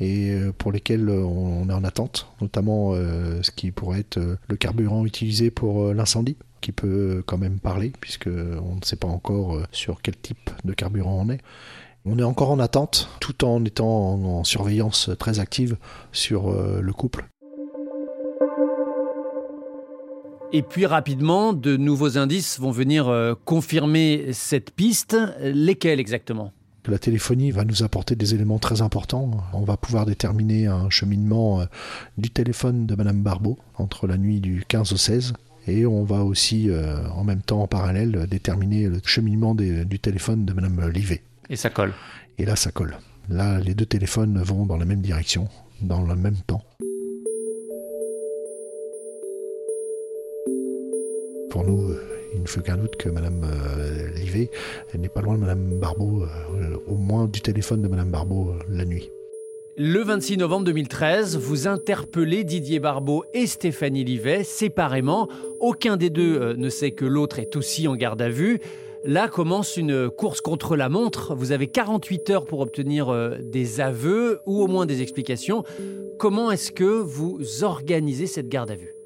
et 0.00 0.38
pour 0.58 0.72
lesquelles 0.72 1.08
on 1.10 1.68
est 1.68 1.72
en 1.72 1.84
attente, 1.84 2.32
notamment 2.40 2.94
ce 2.94 3.50
qui 3.50 3.72
pourrait 3.72 4.00
être 4.00 4.18
le 4.18 4.56
carburant 4.56 5.04
utilisé 5.04 5.50
pour 5.50 5.92
l'incendie 5.92 6.36
qui 6.60 6.72
peut 6.72 7.22
quand 7.26 7.38
même 7.38 7.58
parler, 7.58 7.92
puisque 8.00 8.28
on 8.28 8.76
ne 8.76 8.84
sait 8.84 8.96
pas 8.96 9.08
encore 9.08 9.56
euh, 9.56 9.64
sur 9.72 10.02
quel 10.02 10.16
type 10.16 10.50
de 10.64 10.72
carburant 10.72 11.24
on 11.26 11.30
est. 11.30 11.40
On 12.04 12.18
est 12.18 12.24
encore 12.24 12.50
en 12.50 12.58
attente, 12.58 13.08
tout 13.20 13.44
en 13.44 13.64
étant 13.64 14.14
en, 14.14 14.44
surveillance 14.44 15.10
très 15.18 15.40
active 15.40 15.76
sur 16.12 16.48
euh, 16.48 16.80
le 16.80 16.92
couple. 16.92 17.28
Et 20.52 20.62
puis 20.62 20.86
rapidement, 20.86 21.52
de 21.52 21.76
nouveaux 21.76 22.16
indices 22.16 22.58
vont 22.58 22.70
venir 22.70 23.08
euh, 23.08 23.34
confirmer 23.44 24.32
cette 24.32 24.70
piste. 24.70 25.16
Lesquels 25.40 26.00
exactement? 26.00 26.52
La 26.88 26.98
téléphonie 26.98 27.50
va 27.50 27.64
nous 27.64 27.82
apporter 27.82 28.16
des 28.16 28.34
éléments 28.34 28.58
très 28.58 28.82
importants. 28.82 29.30
On 29.52 29.62
va 29.62 29.76
pouvoir 29.76 30.06
déterminer 30.06 30.66
un 30.66 30.90
cheminement 30.90 31.66
du 32.16 32.30
téléphone 32.30 32.86
de 32.86 32.94
Madame 32.94 33.22
Barbeau 33.22 33.58
entre 33.76 34.06
la 34.06 34.16
nuit 34.16 34.40
du 34.40 34.64
15 34.66 34.92
au 34.92 34.96
16 34.96 35.34
et 35.68 35.84
on 35.84 36.02
va 36.02 36.24
aussi, 36.24 36.70
euh, 36.70 37.06
en 37.10 37.24
même 37.24 37.42
temps, 37.42 37.62
en 37.62 37.66
parallèle, 37.66 38.26
déterminer 38.28 38.88
le 38.88 39.00
cheminement 39.04 39.54
du 39.54 39.98
téléphone 39.98 40.46
de 40.46 40.52
Madame 40.54 40.88
Livet. 40.88 41.22
Et 41.50 41.56
ça 41.56 41.68
colle. 41.68 41.92
Et 42.38 42.46
là, 42.46 42.56
ça 42.56 42.70
colle. 42.70 42.96
Là, 43.28 43.58
les 43.58 43.74
deux 43.74 43.84
téléphones 43.84 44.40
vont 44.42 44.64
dans 44.64 44.78
la 44.78 44.86
même 44.86 45.02
direction, 45.02 45.48
dans 45.82 46.02
le 46.02 46.16
même 46.16 46.36
temps. 46.46 46.64
Pour 51.50 51.64
nous, 51.64 51.90
euh, 51.90 52.17
il 52.34 52.42
ne 52.42 52.46
faut 52.46 52.60
qu'un 52.60 52.76
doute 52.76 52.96
que 52.96 53.08
Madame 53.08 53.44
euh, 53.44 54.08
Livet 54.14 54.50
n'est 54.96 55.08
pas 55.08 55.20
loin 55.20 55.34
de 55.34 55.40
Madame 55.40 55.78
Barbeau, 55.78 56.24
au 56.86 56.96
moins 56.96 57.26
du 57.26 57.40
téléphone 57.40 57.82
de 57.82 57.88
Madame 57.88 58.10
Barbeau 58.10 58.54
la 58.70 58.84
nuit. 58.84 59.10
Le 59.80 60.02
26 60.02 60.38
novembre 60.38 60.64
2013, 60.64 61.36
vous 61.36 61.68
interpellez 61.68 62.42
Didier 62.42 62.80
Barbeau 62.80 63.24
et 63.32 63.46
Stéphanie 63.46 64.02
Livet 64.02 64.42
séparément. 64.42 65.28
Aucun 65.60 65.96
des 65.96 66.10
deux 66.10 66.36
euh, 66.36 66.54
ne 66.56 66.68
sait 66.68 66.90
que 66.90 67.04
l'autre 67.04 67.38
est 67.38 67.54
aussi 67.54 67.86
en 67.86 67.94
garde 67.94 68.20
à 68.20 68.28
vue. 68.28 68.58
Là 69.04 69.28
commence 69.28 69.76
une 69.76 70.10
course 70.10 70.40
contre 70.40 70.74
la 70.74 70.88
montre. 70.88 71.36
Vous 71.36 71.52
avez 71.52 71.68
48 71.68 72.30
heures 72.30 72.44
pour 72.44 72.58
obtenir 72.58 73.08
euh, 73.08 73.36
des 73.40 73.80
aveux 73.80 74.40
ou 74.46 74.60
au 74.64 74.66
moins 74.66 74.84
des 74.84 75.00
explications. 75.00 75.62
Comment 76.18 76.50
est-ce 76.50 76.72
que 76.72 76.82
vous 76.82 77.38
organisez 77.62 78.26
cette 78.26 78.48
garde 78.48 78.72
à 78.72 78.74
vue? 78.74 78.97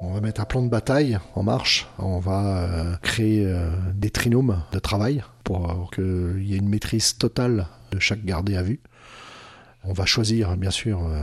On 0.00 0.12
va 0.12 0.20
mettre 0.20 0.40
un 0.40 0.44
plan 0.44 0.62
de 0.62 0.68
bataille 0.68 1.18
en 1.34 1.42
marche. 1.42 1.88
On 1.98 2.18
va 2.18 2.58
euh, 2.58 2.96
créer 3.02 3.50
des 3.94 4.10
trinômes 4.10 4.62
de 4.72 4.78
travail 4.78 5.22
pour 5.44 5.90
qu'il 5.92 6.42
y 6.42 6.54
ait 6.54 6.58
une 6.58 6.68
maîtrise 6.68 7.16
totale 7.16 7.66
de 7.90 7.98
chaque 7.98 8.24
gardé 8.24 8.56
à 8.56 8.62
vue. 8.62 8.80
On 9.88 9.92
va 9.92 10.04
choisir 10.04 10.56
bien 10.56 10.72
sûr 10.72 11.04
euh, 11.04 11.22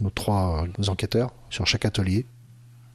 nos 0.00 0.10
trois 0.10 0.66
enquêteurs 0.86 1.32
sur 1.50 1.66
chaque 1.66 1.84
atelier. 1.84 2.26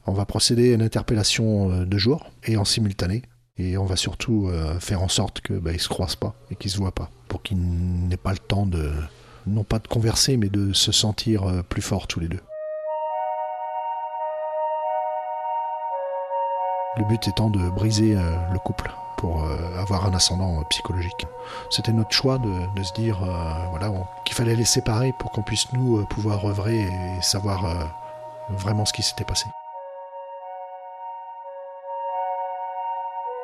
On 0.06 0.14
va 0.14 0.24
procéder 0.24 0.72
à 0.72 0.74
une 0.74 0.82
interpellation 0.82 1.70
euh, 1.70 1.84
de 1.84 1.98
jour 1.98 2.30
et 2.44 2.56
en 2.56 2.64
simultané. 2.64 3.22
Et 3.58 3.76
on 3.76 3.84
va 3.84 3.96
surtout 3.96 4.48
euh, 4.48 4.80
faire 4.80 5.02
en 5.02 5.08
sorte 5.08 5.42
qu'ils 5.42 5.58
bah, 5.58 5.72
ne 5.72 5.78
se 5.78 5.88
croisent 5.88 6.16
pas 6.16 6.34
et 6.50 6.56
qu'ils 6.56 6.70
ne 6.70 6.72
se 6.72 6.78
voient 6.78 6.94
pas. 6.94 7.10
Pour 7.28 7.42
qu'ils 7.42 7.58
n'aient 7.58 8.16
pas 8.16 8.32
le 8.32 8.38
temps 8.38 8.64
de, 8.64 8.90
non 9.46 9.62
pas 9.62 9.78
de 9.78 9.88
converser, 9.88 10.38
mais 10.38 10.48
de 10.48 10.72
se 10.72 10.90
sentir 10.90 11.62
plus 11.68 11.82
forts 11.82 12.06
tous 12.06 12.20
les 12.20 12.28
deux. 12.28 12.40
Le 16.96 17.04
but 17.04 17.28
étant 17.28 17.50
de 17.50 17.68
briser 17.70 18.14
le 18.14 18.58
couple 18.58 18.90
pour 19.20 19.44
euh, 19.44 19.78
avoir 19.78 20.06
un 20.06 20.14
ascendant 20.14 20.60
euh, 20.60 20.64
psychologique. 20.70 21.26
C'était 21.68 21.92
notre 21.92 22.10
choix 22.10 22.38
de, 22.38 22.82
se 22.82 22.92
dire 22.94 23.22
euh, 23.22 23.66
voilà, 23.68 23.92
qu'il 24.24 24.34
fallait 24.34 24.56
les 24.56 24.64
séparer 24.64 25.12
pour 25.18 25.30
qu'on 25.30 25.42
puisse 25.42 25.70
nous 25.74 26.04
pouvoir 26.06 26.44
œuvrer 26.46 26.80
et 26.80 27.22
savoir 27.22 27.92
vraiment 28.48 28.86
ce 28.86 28.94
qui 28.94 29.02
s'était 29.02 29.24
passé. 29.24 29.44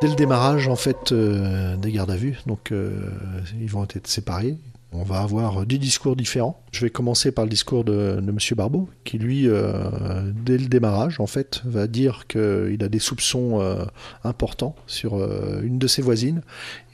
Dès 0.01 0.09
le 0.09 0.15
démarrage 0.15 0.69
en 0.69 0.77
fait 0.77 1.13
des 1.13 1.93
gardes 1.93 2.11
à 2.11 2.17
vue, 2.17 2.39
donc 2.47 2.73
ils 2.73 3.71
vont 3.71 3.85
être 3.85 4.07
séparés. 4.07 4.57
On 4.93 5.03
va 5.03 5.21
avoir 5.21 5.67
des 5.67 5.79
discours 5.79 6.17
différents. 6.17 6.63
Je 6.73 6.81
vais 6.81 6.91
commencer 6.91 7.33
par 7.33 7.45
le 7.45 7.51
discours 7.51 7.85
de, 7.85 8.19
M. 8.19 8.39
Barbeau, 8.57 8.89
qui 9.05 9.19
lui, 9.19 9.49
euh, 9.49 10.31
dès 10.45 10.59
le 10.59 10.67
démarrage, 10.67 11.21
en 11.21 11.27
fait, 11.27 11.61
va 11.65 11.87
dire 11.87 12.27
qu'il 12.29 12.83
a 12.83 12.89
des 12.89 12.99
soupçons 12.99 13.61
euh, 13.61 13.85
importants 14.25 14.77
sur 14.87 15.17
euh, 15.17 15.61
une 15.63 15.79
de 15.79 15.87
ses 15.87 16.03
voisines, 16.03 16.43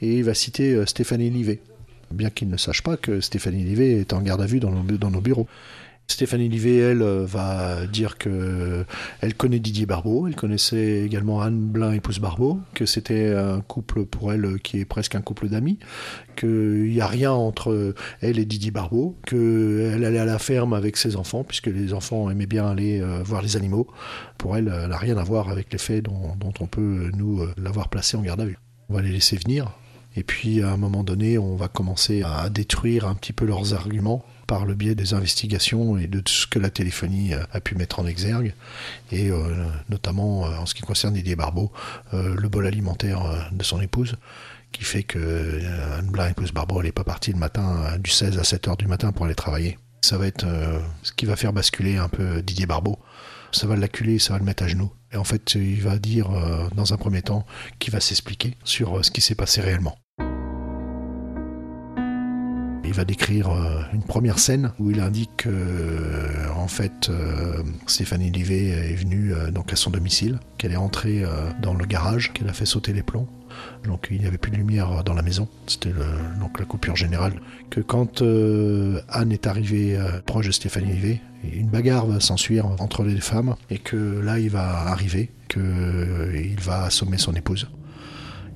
et 0.01 0.17
il 0.17 0.23
va 0.23 0.33
citer 0.33 0.85
Stéphanie 0.85 1.29
Livet, 1.29 1.61
bien 2.11 2.29
qu'il 2.29 2.49
ne 2.49 2.57
sache 2.57 2.81
pas 2.81 2.97
que 2.97 3.21
Stéphanie 3.21 3.63
Livet 3.63 3.93
est 3.99 4.13
en 4.13 4.21
garde 4.21 4.41
à 4.41 4.47
vue 4.47 4.59
dans 4.59 4.71
nos 4.71 5.21
bureaux. 5.21 5.47
Stéphanie 6.07 6.49
Livet, 6.49 6.77
elle, 6.77 7.01
euh, 7.01 7.25
va 7.25 7.87
dire 7.87 8.17
que 8.17 8.85
elle 9.21 9.33
connaît 9.33 9.59
Didier 9.59 9.85
Barbeau, 9.85 10.27
elle 10.27 10.35
connaissait 10.35 11.01
également 11.01 11.41
Anne 11.41 11.57
Blin, 11.57 11.93
épouse 11.93 12.19
Barbeau, 12.19 12.59
que 12.73 12.85
c'était 12.85 13.33
un 13.33 13.61
couple 13.61 14.05
pour 14.05 14.31
elle 14.31 14.59
qui 14.61 14.79
est 14.79 14.85
presque 14.85 15.15
un 15.15 15.21
couple 15.21 15.47
d'amis, 15.47 15.79
qu'il 16.35 16.89
n'y 16.89 17.01
a 17.01 17.07
rien 17.07 17.31
entre 17.31 17.95
elle 18.21 18.37
et 18.37 18.45
Didier 18.45 18.71
Barbeau, 18.71 19.17
qu'elle 19.25 20.03
allait 20.03 20.19
à 20.19 20.25
la 20.25 20.39
ferme 20.39 20.73
avec 20.73 20.97
ses 20.97 21.15
enfants, 21.15 21.43
puisque 21.43 21.67
les 21.67 21.93
enfants 21.93 22.29
aimaient 22.29 22.45
bien 22.45 22.67
aller 22.67 23.01
euh, 23.01 23.23
voir 23.23 23.41
les 23.41 23.55
animaux. 23.55 23.87
Pour 24.37 24.57
elle, 24.57 24.71
elle 24.73 24.89
n'a 24.89 24.97
rien 24.97 25.17
à 25.17 25.23
voir 25.23 25.49
avec 25.49 25.71
les 25.71 25.79
faits 25.79 26.03
dont, 26.03 26.35
dont 26.37 26.53
on 26.59 26.67
peut, 26.67 27.11
nous, 27.15 27.41
euh, 27.41 27.53
l'avoir 27.57 27.89
placé 27.89 28.17
en 28.17 28.21
garde 28.21 28.41
à 28.41 28.45
vue. 28.45 28.57
On 28.89 28.93
va 28.93 29.01
les 29.01 29.11
laisser 29.11 29.37
venir, 29.37 29.71
et 30.15 30.23
puis 30.23 30.61
à 30.61 30.71
un 30.71 30.77
moment 30.77 31.03
donné, 31.03 31.37
on 31.37 31.55
va 31.55 31.69
commencer 31.69 32.23
à 32.23 32.49
détruire 32.49 33.07
un 33.07 33.15
petit 33.15 33.33
peu 33.33 33.45
leurs 33.45 33.73
arguments 33.73 34.23
par 34.47 34.65
le 34.65 34.73
biais 34.73 34.95
des 34.95 35.13
investigations 35.13 35.97
et 35.97 36.07
de 36.07 36.19
tout 36.19 36.33
ce 36.33 36.47
que 36.47 36.59
la 36.59 36.69
téléphonie 36.69 37.33
a 37.33 37.59
pu 37.59 37.75
mettre 37.75 37.99
en 37.99 38.05
exergue, 38.05 38.53
et 39.11 39.29
euh, 39.29 39.65
notamment 39.89 40.45
euh, 40.45 40.57
en 40.57 40.65
ce 40.65 40.73
qui 40.73 40.81
concerne 40.81 41.13
Didier 41.13 41.35
Barbeau, 41.35 41.71
euh, 42.13 42.35
le 42.35 42.49
bol 42.49 42.67
alimentaire 42.67 43.49
de 43.51 43.63
son 43.63 43.81
épouse, 43.81 44.15
qui 44.71 44.83
fait 44.83 45.03
que 45.03 45.61
Anne 45.97 46.07
Blanc, 46.07 46.27
épouse 46.27 46.51
Barbeau, 46.51 46.79
elle 46.79 46.87
n'est 46.87 46.91
pas 46.91 47.03
partie 47.03 47.31
le 47.31 47.37
matin 47.37 47.97
du 47.99 48.09
16 48.09 48.39
à 48.39 48.43
7 48.43 48.67
heures 48.67 48.77
du 48.77 48.87
matin 48.87 49.11
pour 49.11 49.25
aller 49.25 49.35
travailler. 49.35 49.77
Ça 50.01 50.17
va 50.17 50.25
être 50.25 50.45
ce 51.03 51.11
qui 51.11 51.25
va 51.25 51.35
faire 51.35 51.53
basculer 51.53 51.97
un 51.97 52.09
peu 52.09 52.41
Didier 52.41 52.65
Barbeau. 52.65 52.97
Ça 53.51 53.67
va 53.67 53.75
l'acculer, 53.75 54.17
ça 54.17 54.33
va 54.33 54.39
le 54.39 54.45
mettre 54.45 54.63
à 54.63 54.67
genoux. 54.67 54.91
Et 55.11 55.17
en 55.17 55.23
fait, 55.23 55.53
il 55.53 55.81
va 55.81 55.99
dire, 55.99 56.27
dans 56.75 56.91
un 56.91 56.97
premier 56.97 57.21
temps, 57.21 57.45
qu'il 57.77 57.93
va 57.93 57.99
s'expliquer 57.99 58.57
sur 58.63 59.05
ce 59.05 59.11
qui 59.11 59.21
s'est 59.21 59.35
passé 59.35 59.61
réellement. 59.61 59.95
Il 62.93 62.97
va 62.97 63.05
décrire 63.05 63.49
euh, 63.49 63.81
une 63.91 64.03
première 64.03 64.37
scène 64.37 64.71
où 64.77 64.91
il 64.91 64.99
indique 64.99 65.31
que, 65.37 65.49
euh, 65.49 66.47
en 66.55 66.67
fait, 66.67 67.09
euh, 67.09 67.63
Stéphanie 67.87 68.29
Livet 68.29 68.67
est 68.67 68.93
venue 68.93 69.33
donc 69.51 69.73
à 69.73 69.75
son 69.75 69.89
domicile, 69.89 70.37
qu'elle 70.59 70.73
est 70.73 70.75
entrée 70.75 71.23
dans 71.59 71.73
le 71.73 71.85
garage, 71.85 72.33
qu'elle 72.33 72.47
a 72.49 72.53
fait 72.53 72.67
sauter 72.67 72.93
les 72.93 73.01
plombs. 73.01 73.27
Donc 73.83 74.09
il 74.11 74.19
n'y 74.19 74.27
avait 74.27 74.37
plus 74.37 74.51
de 74.51 74.57
lumière 74.57 75.03
dans 75.03 75.15
la 75.15 75.23
maison, 75.23 75.47
c'était 75.65 75.93
donc 76.39 76.59
la 76.59 76.65
coupure 76.65 76.95
générale. 76.95 77.33
Que 77.71 77.79
quand 77.79 78.21
Anne 79.09 79.31
est 79.31 79.47
arrivée 79.47 79.97
proche 80.27 80.45
de 80.45 80.51
Stéphanie 80.51 80.93
Livet, 80.93 81.21
une 81.51 81.69
bagarre 81.69 82.05
va 82.05 82.19
s'ensuivre 82.19 82.75
entre 82.79 83.03
les 83.03 83.19
femmes 83.21 83.55
et 83.71 83.79
que 83.79 84.19
là 84.23 84.37
il 84.37 84.51
va 84.51 84.87
arriver, 84.87 85.31
qu'il 85.49 86.59
va 86.61 86.83
assommer 86.83 87.17
son 87.17 87.33
épouse. 87.33 87.67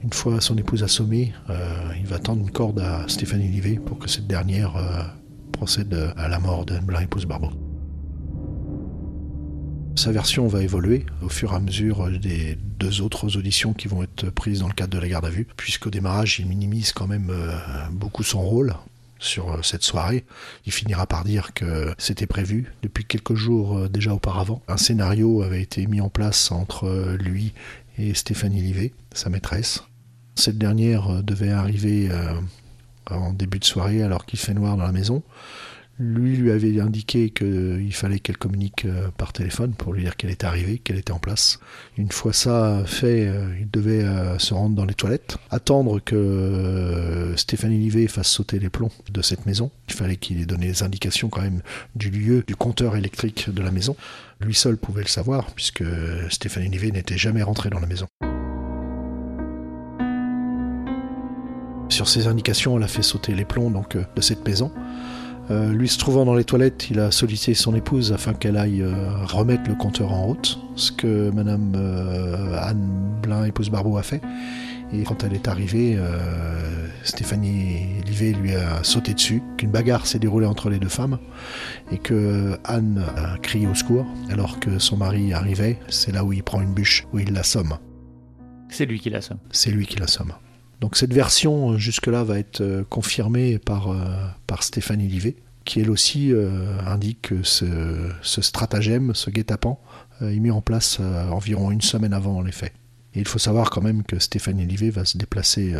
Une 0.08 0.14
fois 0.14 0.40
son 0.40 0.58
épouse 0.58 0.84
assommée, 0.84 1.34
euh, 1.50 1.92
il 2.00 2.06
va 2.06 2.18
tendre 2.18 2.40
une 2.42 2.50
corde 2.50 2.80
à 2.80 3.04
Stéphanie 3.10 3.50
Livet 3.50 3.76
pour 3.76 4.00
que 4.00 4.10
cette 4.10 4.26
dernière 4.26 4.78
euh, 4.78 5.04
procède 5.52 6.14
à 6.16 6.30
la 6.30 6.40
mort 6.40 6.66
d'Anne 6.66 6.86
Blanc, 6.86 7.02
épouse 7.02 7.26
Barbeau. 7.26 7.52
Sa 9.98 10.14
version 10.14 10.48
va 10.48 10.64
évoluer 10.64 11.06
au 11.22 11.28
fur 11.28 11.52
et 11.52 11.56
à 11.58 11.60
mesure 11.60 12.10
des 12.22 12.58
deux 12.80 13.02
autres 13.02 13.36
auditions 13.36 13.74
qui 13.74 13.90
vont 13.90 14.02
être 14.02 14.30
prises 14.30 14.62
dans 14.62 14.70
le 14.70 14.74
cadre 14.74 14.94
de 14.96 14.98
la 14.98 15.10
garde 15.10 15.26
à 15.26 15.30
vue, 15.30 15.46
puisqu'au 15.58 15.90
démarrage, 15.90 16.40
il 16.40 16.46
minimise 16.46 16.94
quand 16.94 17.08
même 17.08 17.28
euh, 17.30 17.52
beaucoup 17.92 18.24
son 18.24 18.40
rôle 18.40 18.76
sur 19.20 19.60
cette 19.62 19.84
soirée. 19.84 20.24
Il 20.66 20.72
finira 20.72 21.06
par 21.06 21.26
dire 21.26 21.54
que 21.54 21.94
c'était 21.98 22.28
prévu 22.28 22.72
depuis 22.82 23.04
quelques 23.04 23.36
jours 23.36 23.90
déjà 23.90 24.14
auparavant. 24.14 24.62
Un 24.70 24.78
scénario 24.78 25.42
avait 25.42 25.62
été 25.62 25.86
mis 25.86 26.00
en 26.00 26.08
place 26.08 26.50
entre 26.54 27.18
lui 27.20 27.52
et 27.98 28.14
Stéphanie 28.14 28.62
Livet, 28.62 28.94
sa 29.12 29.30
maîtresse. 29.30 29.84
Cette 30.38 30.60
dernière 30.60 31.10
euh, 31.10 31.22
devait 31.24 31.50
arriver 31.50 32.10
euh, 32.12 32.40
en 33.10 33.34
début 33.34 33.58
de 33.58 33.66
soirée 33.66 34.04
alors 34.04 34.26
qu'il 34.26 34.38
fait 34.38 34.54
noir 34.54 34.78
dans 34.78 34.84
la 34.84 34.92
maison. 34.92 35.24
Lui 36.00 36.38
lui 36.38 36.52
avait 36.52 36.80
indiqué 36.80 37.32
qu'il 37.32 37.92
fallait 37.92 38.20
qu'elle 38.20 38.38
communique 38.38 38.86
euh, 38.86 39.08
par 39.18 39.34
téléphone 39.34 39.74
pour 39.74 39.94
lui 39.94 40.04
dire 40.04 40.16
qu'elle 40.16 40.30
était 40.30 40.46
arrivée, 40.46 40.78
qu'elle 40.78 41.00
était 41.00 41.12
en 41.12 41.18
place. 41.18 41.60
Une 41.98 42.12
fois 42.12 42.34
ça 42.34 42.84
fait, 42.86 43.28
il 43.60 43.68
devait 43.72 44.06
se 44.38 44.54
rendre 44.54 44.76
dans 44.76 44.86
les 44.86 44.94
toilettes, 44.94 45.38
attendre 45.50 46.00
que 46.00 47.34
Stéphanie 47.36 47.80
Livet 47.80 48.08
fasse 48.08 48.30
sauter 48.30 48.60
les 48.60 48.70
plombs 48.70 48.92
de 49.12 49.24
cette 49.24 49.48
maison. 49.48 49.72
Il 49.90 49.96
fallait 49.96 50.18
qu'il 50.18 50.40
ait 50.40 50.46
donné 50.46 50.68
les 50.68 50.84
indications 50.84 51.30
quand 51.30 51.42
même 51.42 51.64
du 51.96 52.12
lieu, 52.12 52.44
du 52.46 52.56
compteur 52.56 52.96
électrique 52.96 53.50
de 53.50 53.64
la 53.64 53.72
maison. 53.72 53.96
Lui 54.40 54.54
seul 54.54 54.78
pouvait 54.78 55.02
le 55.02 55.08
savoir 55.08 55.52
puisque 55.56 55.84
Stéphanie 56.30 56.70
Livet 56.70 56.92
n'était 56.92 57.18
jamais 57.18 57.42
rentrée 57.42 57.72
dans 57.72 57.80
la 57.80 57.88
maison. 57.88 58.06
Sur 61.90 62.08
ses 62.08 62.28
indications, 62.28 62.78
elle 62.78 62.84
a 62.84 62.88
fait 62.88 63.02
sauter 63.02 63.34
les 63.34 63.46
plombs 63.46 63.70
donc, 63.70 63.96
euh, 63.96 64.04
de 64.16 64.22
cette 64.22 64.46
maison. 64.46 64.72
Euh, 65.50 65.72
lui 65.72 65.88
se 65.88 65.98
trouvant 65.98 66.26
dans 66.26 66.36
les 66.36 66.44
toilettes, 66.44 66.90
il 66.90 67.00
a 67.00 67.10
sollicité 67.10 67.54
son 67.54 67.74
épouse 67.74 68.12
afin 68.12 68.34
qu'elle 68.34 68.58
aille 68.58 68.82
euh, 68.82 68.94
remettre 69.24 69.64
le 69.70 69.76
compteur 69.76 70.12
en 70.12 70.26
route, 70.26 70.60
ce 70.76 70.92
que 70.92 71.30
Madame 71.32 71.74
Anne 72.62 73.20
Blin, 73.22 73.46
épouse 73.46 73.70
Barbeau, 73.70 73.98
a 73.98 74.04
fait. 74.04 74.22
Et 74.94 75.04
quand 75.04 75.24
elle 75.24 75.34
est 75.34 75.48
arrivée, 75.48 75.98
Stéphanie 77.04 78.02
Livet 78.06 78.32
lui 78.32 78.56
a 78.56 78.84
sauté 78.84 79.14
dessus, 79.14 79.42
qu'une 79.58 79.70
bagarre 79.70 80.06
s'est 80.06 80.20
déroulée 80.20 80.46
entre 80.46 80.70
les 80.70 80.80
deux 80.80 80.88
femmes, 80.88 81.18
et 81.92 81.98
que 81.98 82.58
Anne 82.64 83.04
a 83.18 83.38
crié 83.40 83.68
au 83.68 83.76
secours, 83.76 84.06
alors 84.30 84.62
que 84.62 84.80
son 84.80 84.96
mari 84.96 85.34
arrivait. 85.34 85.78
C'est 85.90 86.14
là 86.14 86.24
où 86.24 86.32
il 86.32 86.42
prend 86.42 86.62
une 86.62 86.74
bûche, 86.74 87.06
où 87.12 87.20
il 87.20 87.34
l'assomme. 87.34 87.78
C'est 88.70 88.86
lui 88.86 89.00
qui 89.00 89.10
l'assomme. 89.10 89.40
C'est 89.52 89.72
lui 89.72 89.86
qui 89.86 89.98
l'assomme. 89.98 90.34
Donc 90.80 90.96
cette 90.96 91.14
version 91.14 91.72
euh, 91.72 91.78
jusque-là 91.78 92.24
va 92.24 92.40
être 92.40 92.62
euh, 92.62 92.84
confirmée 92.90 93.58
par, 93.58 93.90
euh, 93.90 93.98
par 94.46 94.64
Stéphanie 94.64 95.08
Livet, 95.08 95.36
qui 95.66 95.82
elle 95.82 95.92
aussi 95.92 96.32
indique 96.86 97.24
que 97.24 97.44
ce, 97.44 98.14
stratagème, 98.24 99.14
ce 99.14 99.30
guet-apens, 99.30 99.78
est 100.22 100.40
mis 100.40 100.50
en 100.50 100.62
place 100.62 101.02
environ 101.02 101.72
une 101.72 101.82
semaine 101.82 102.14
avant 102.14 102.42
les 102.42 102.54
faits. 102.54 102.72
Et 103.14 103.20
il 103.20 103.28
faut 103.28 103.38
savoir 103.38 103.70
quand 103.70 103.82
même 103.82 104.04
que 104.04 104.18
Stéphanie 104.18 104.66
Livet 104.66 104.92
va 104.92 105.04
se 105.04 105.18
déplacer 105.18 105.76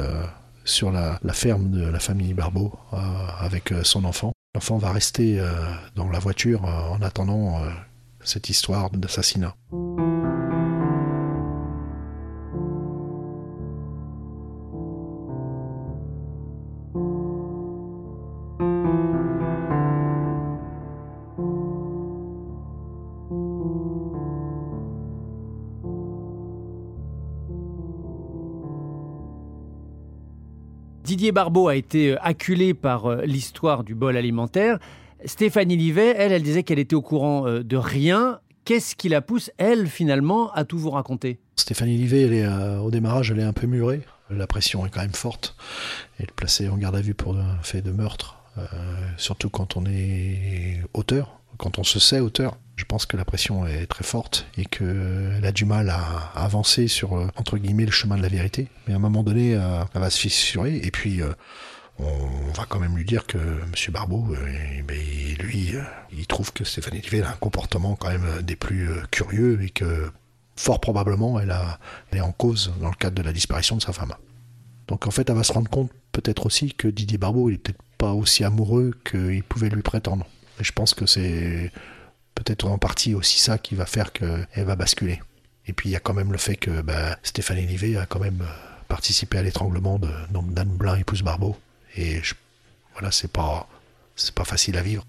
sur 0.66 0.92
la, 0.92 1.22
ferme 1.32 1.72
de 1.72 1.86
la 1.86 2.00
famille 2.00 2.34
Barbeau 2.34 2.74
avec 3.40 3.74
son 3.84 4.04
enfant. 4.04 4.34
L'enfant 4.56 4.78
va 4.78 4.92
rester 4.92 5.42
dans 5.96 6.10
la 6.10 6.20
voiture 6.20 6.66
en 6.66 7.02
attendant 7.02 7.62
cette 8.26 8.50
histoire 8.50 8.90
d'assassinat. 8.90 9.56
Didier 31.08 31.32
Barbeau 31.32 31.70
a 31.70 31.78
été 31.78 32.12
euh, 32.12 32.18
acculé 32.22 32.74
par 32.74 33.06
euh, 33.06 33.22
l'histoire 33.22 33.86
du 33.86 33.96
bol 33.96 34.18
alimentaire. 34.18 34.78
Stéphanie 35.24 35.78
Livet, 35.78 36.14
elle, 36.18 36.34
elle 36.34 36.44
disait 36.44 36.64
qu'elle 36.64 36.80
était 36.80 36.98
au 36.98 37.02
courant 37.02 37.48
euh, 37.48 37.64
de 37.64 37.78
rien. 37.78 38.42
Qu'est-ce 38.66 38.94
qui 38.94 39.08
la 39.08 39.22
pousse, 39.22 39.50
elle, 39.58 39.88
finalement, 39.88 40.52
à 40.52 40.66
tout 40.66 40.78
vous 40.78 40.90
raconter? 40.90 41.40
Stéphanie 41.56 41.96
Livet, 41.96 42.46
au 42.84 42.92
démarrage, 42.92 43.32
elle 43.32 43.40
est 43.40 43.44
un 43.44 43.54
peu 43.54 43.68
murée. 43.68 44.02
La 44.30 44.48
pression 44.48 44.86
est 44.86 44.90
quand 44.90 45.00
même 45.00 45.14
forte. 45.14 45.56
Elle 46.20 46.26
est 46.26 46.32
placée 46.36 46.68
en 46.68 46.76
garde 46.76 46.98
à 46.98 47.02
vue 47.02 47.14
pour 47.14 47.38
un 47.38 47.58
fait 47.64 47.82
de 47.82 47.92
meurtre, 47.92 48.36
surtout 49.16 49.50
quand 49.50 49.78
on 49.78 49.86
est 49.86 50.82
auteur, 50.94 51.37
quand 51.58 51.80
on 51.80 51.84
se 51.84 52.00
sait 52.00 52.20
auteur. 52.20 52.58
Je 52.76 52.86
pense 52.86 53.08
que 53.08 53.18
la 53.18 53.26
pression 53.26 53.66
est 53.66 53.88
très 53.88 54.04
forte 54.04 54.48
et 54.56 54.66
qu'elle 54.66 55.44
a 55.44 55.52
du 55.52 55.66
mal 55.66 55.90
à 55.90 56.32
avancer 56.36 56.88
sur, 56.88 57.18
euh, 57.18 57.28
guillemets, 57.56 57.86
le 57.86 57.92
chemin 57.92 58.18
de 58.18 58.22
la 58.22 58.28
vérité. 58.28 58.68
Mais 58.88 58.94
à 58.94 58.98
un 58.98 59.00
moment 59.00 59.24
donné, 59.24 59.56
euh, 59.56 59.84
elle 59.96 60.02
va 60.02 60.12
se 60.12 60.20
fissurer 60.20 60.78
et 60.78 60.92
puis 60.92 61.22
euh, 61.24 61.34
on 61.98 62.52
va 62.54 62.66
quand 62.70 62.80
même 62.80 62.96
lui 62.96 63.06
dire 63.06 63.26
que 63.26 63.40
M. 63.40 63.74
Barbeau, 63.92 64.28
ben, 64.88 64.98
lui, 65.40 65.74
il 66.12 66.28
trouve 66.28 66.54
que 66.54 66.64
Stéphanie 66.64 67.02
Livet 67.02 67.24
a 67.24 67.30
un 67.30 67.38
comportement 67.40 67.96
quand 67.96 68.10
même 68.10 68.44
des 68.44 68.56
plus 68.56 68.90
curieux 69.10 69.64
et 69.64 69.72
que 69.72 70.12
fort 70.56 70.80
probablement 70.80 71.40
elle, 71.40 71.52
a, 71.52 71.80
est 72.12 72.22
en 72.22 72.32
cause 72.32 72.74
dans 72.80 72.90
le 72.90 72.96
cadre 72.96 73.16
de 73.16 73.24
la 73.24 73.34
disparition 73.34 73.76
de 73.76 73.82
sa 73.82 73.94
femme. 73.94 74.14
Donc 74.88 75.08
en 75.08 75.12
fait, 75.12 75.28
elle 75.30 75.36
va 75.36 75.44
se 75.44 75.54
rendre 75.54 75.70
compte 75.70 75.92
peut-être 76.12 76.46
aussi 76.46 76.74
que 76.74 76.88
Didier 76.88 77.18
Barbeau, 77.18 77.50
il 77.50 77.60
peut-être 77.60 77.82
pas 77.98 78.14
aussi 78.14 78.44
amoureux 78.44 78.94
qu'il 79.04 79.44
pouvait 79.44 79.70
lui 79.70 79.82
prétendre. 79.82 80.26
Et 80.60 80.64
je 80.64 80.72
pense 80.72 80.94
que 80.94 81.06
c'est 81.06 81.72
peut-être 82.36 82.66
en 82.66 82.78
partie 82.78 83.14
aussi 83.14 83.40
ça 83.40 83.58
qui 83.58 83.76
va 83.76 83.86
faire 83.86 84.12
qu'elle 84.12 84.48
va 84.56 84.76
basculer. 84.76 85.20
Et 85.68 85.74
puis 85.74 85.90
il 85.90 85.92
y 85.92 85.96
a 85.96 86.00
quand 86.00 86.14
même 86.14 86.32
le 86.32 86.38
fait 86.38 86.56
que 86.56 86.82
bah, 86.82 87.18
Stéphanie 87.24 87.66
Livet 87.66 87.98
a 87.98 88.06
quand 88.06 88.20
même 88.20 88.42
euh, 88.42 88.84
participé 88.88 89.38
à 89.38 89.44
l'étranglement 89.44 90.00
de 90.00 90.10
d'Anne 90.32 90.70
Blin 90.70 90.96
épouse 90.96 91.24
Barbeau. 91.24 91.58
Et 91.96 92.22
voilà, 92.94 93.12
c'est 93.12 93.32
pas 93.32 93.68
c'est 94.16 94.34
pas 94.34 94.46
facile 94.46 94.78
à 94.78 94.82
vivre. 94.82 95.06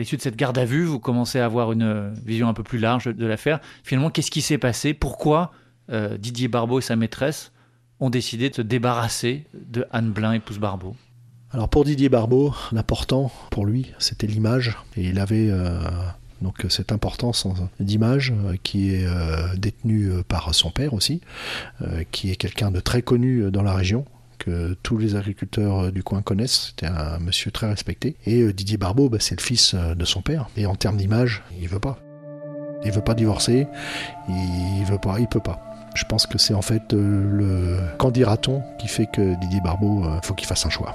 L'issue 0.00 0.16
de 0.16 0.22
cette 0.22 0.36
garde 0.36 0.58
à 0.58 0.64
vue, 0.64 0.84
vous 0.84 0.98
commencez 0.98 1.38
à 1.38 1.44
avoir 1.44 1.72
une 1.72 2.12
vision 2.24 2.48
un 2.48 2.54
peu 2.54 2.62
plus 2.62 2.78
large 2.78 3.06
de 3.06 3.26
l'affaire. 3.26 3.60
Finalement, 3.84 4.10
qu'est-ce 4.10 4.30
qui 4.30 4.42
s'est 4.42 4.58
passé? 4.58 4.94
Pourquoi 4.94 5.52
euh, 5.90 6.16
Didier 6.18 6.48
Barbeau 6.48 6.78
et 6.78 6.82
sa 6.82 6.96
maîtresse 6.96 7.52
ont 8.00 8.10
décidé 8.10 8.50
de 8.50 8.54
se 8.54 8.62
débarrasser 8.62 9.46
de 9.54 9.86
Anne 9.92 10.10
Blin, 10.10 10.32
épouse 10.32 10.58
Barbeau? 10.58 10.96
Alors 11.52 11.68
pour 11.68 11.84
Didier 11.84 12.08
Barbeau, 12.08 12.54
l'important 12.72 13.30
pour 13.50 13.66
lui, 13.66 13.92
c'était 13.98 14.26
l'image. 14.26 14.76
Et 14.96 15.08
il 15.08 15.18
avait 15.18 15.48
euh, 15.50 15.80
donc 16.42 16.64
cette 16.68 16.92
importance 16.92 17.46
d'image 17.78 18.32
euh, 18.32 18.56
qui 18.62 18.94
est 18.94 19.06
détenue 19.56 20.10
par 20.28 20.54
son 20.54 20.70
père 20.70 20.94
aussi, 20.94 21.20
qui 22.10 22.30
est 22.30 22.36
quelqu'un 22.36 22.70
de 22.70 22.80
très 22.80 23.02
connu 23.02 23.50
dans 23.50 23.62
la 23.62 23.74
région, 23.74 24.04
que 24.40 24.74
tous 24.82 24.98
les 24.98 25.14
agriculteurs 25.14 25.92
du 25.92 26.02
coin 26.02 26.22
connaissent. 26.22 26.70
C'était 26.70 26.86
un 26.86 27.18
monsieur 27.20 27.50
très 27.50 27.68
respecté. 27.68 28.16
Et 28.26 28.52
Didier 28.52 28.78
Barbeau, 28.78 29.08
bah, 29.08 29.18
c'est 29.20 29.38
le 29.38 29.44
fils 29.44 29.74
de 29.74 30.04
son 30.04 30.22
père. 30.22 30.48
Et 30.56 30.66
en 30.66 30.74
termes 30.74 30.96
d'image, 30.96 31.42
il 31.60 31.68
veut 31.68 31.78
pas. 31.78 31.98
Il 32.84 32.92
veut 32.92 33.02
pas 33.02 33.14
divorcer. 33.14 33.66
Il 34.28 34.84
veut 34.86 34.98
pas. 34.98 35.20
Il 35.20 35.28
peut 35.28 35.40
pas. 35.40 35.70
Je 35.94 36.04
pense 36.04 36.26
que 36.26 36.38
c'est 36.38 36.54
en 36.54 36.62
fait 36.62 36.94
euh, 36.94 37.24
le 37.32 37.96
qu'en 37.98 38.10
dira-t-on 38.10 38.62
qui 38.78 38.88
fait 38.88 39.06
que 39.06 39.38
Didier 39.40 39.60
Barbeau, 39.60 40.04
euh, 40.04 40.20
faut 40.22 40.34
qu'il 40.34 40.46
fasse 40.46 40.64
un 40.66 40.70
choix? 40.70 40.94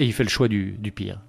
Et 0.00 0.04
il 0.06 0.12
fait 0.12 0.22
le 0.22 0.28
choix 0.28 0.46
du, 0.46 0.78
pire. 0.94 1.20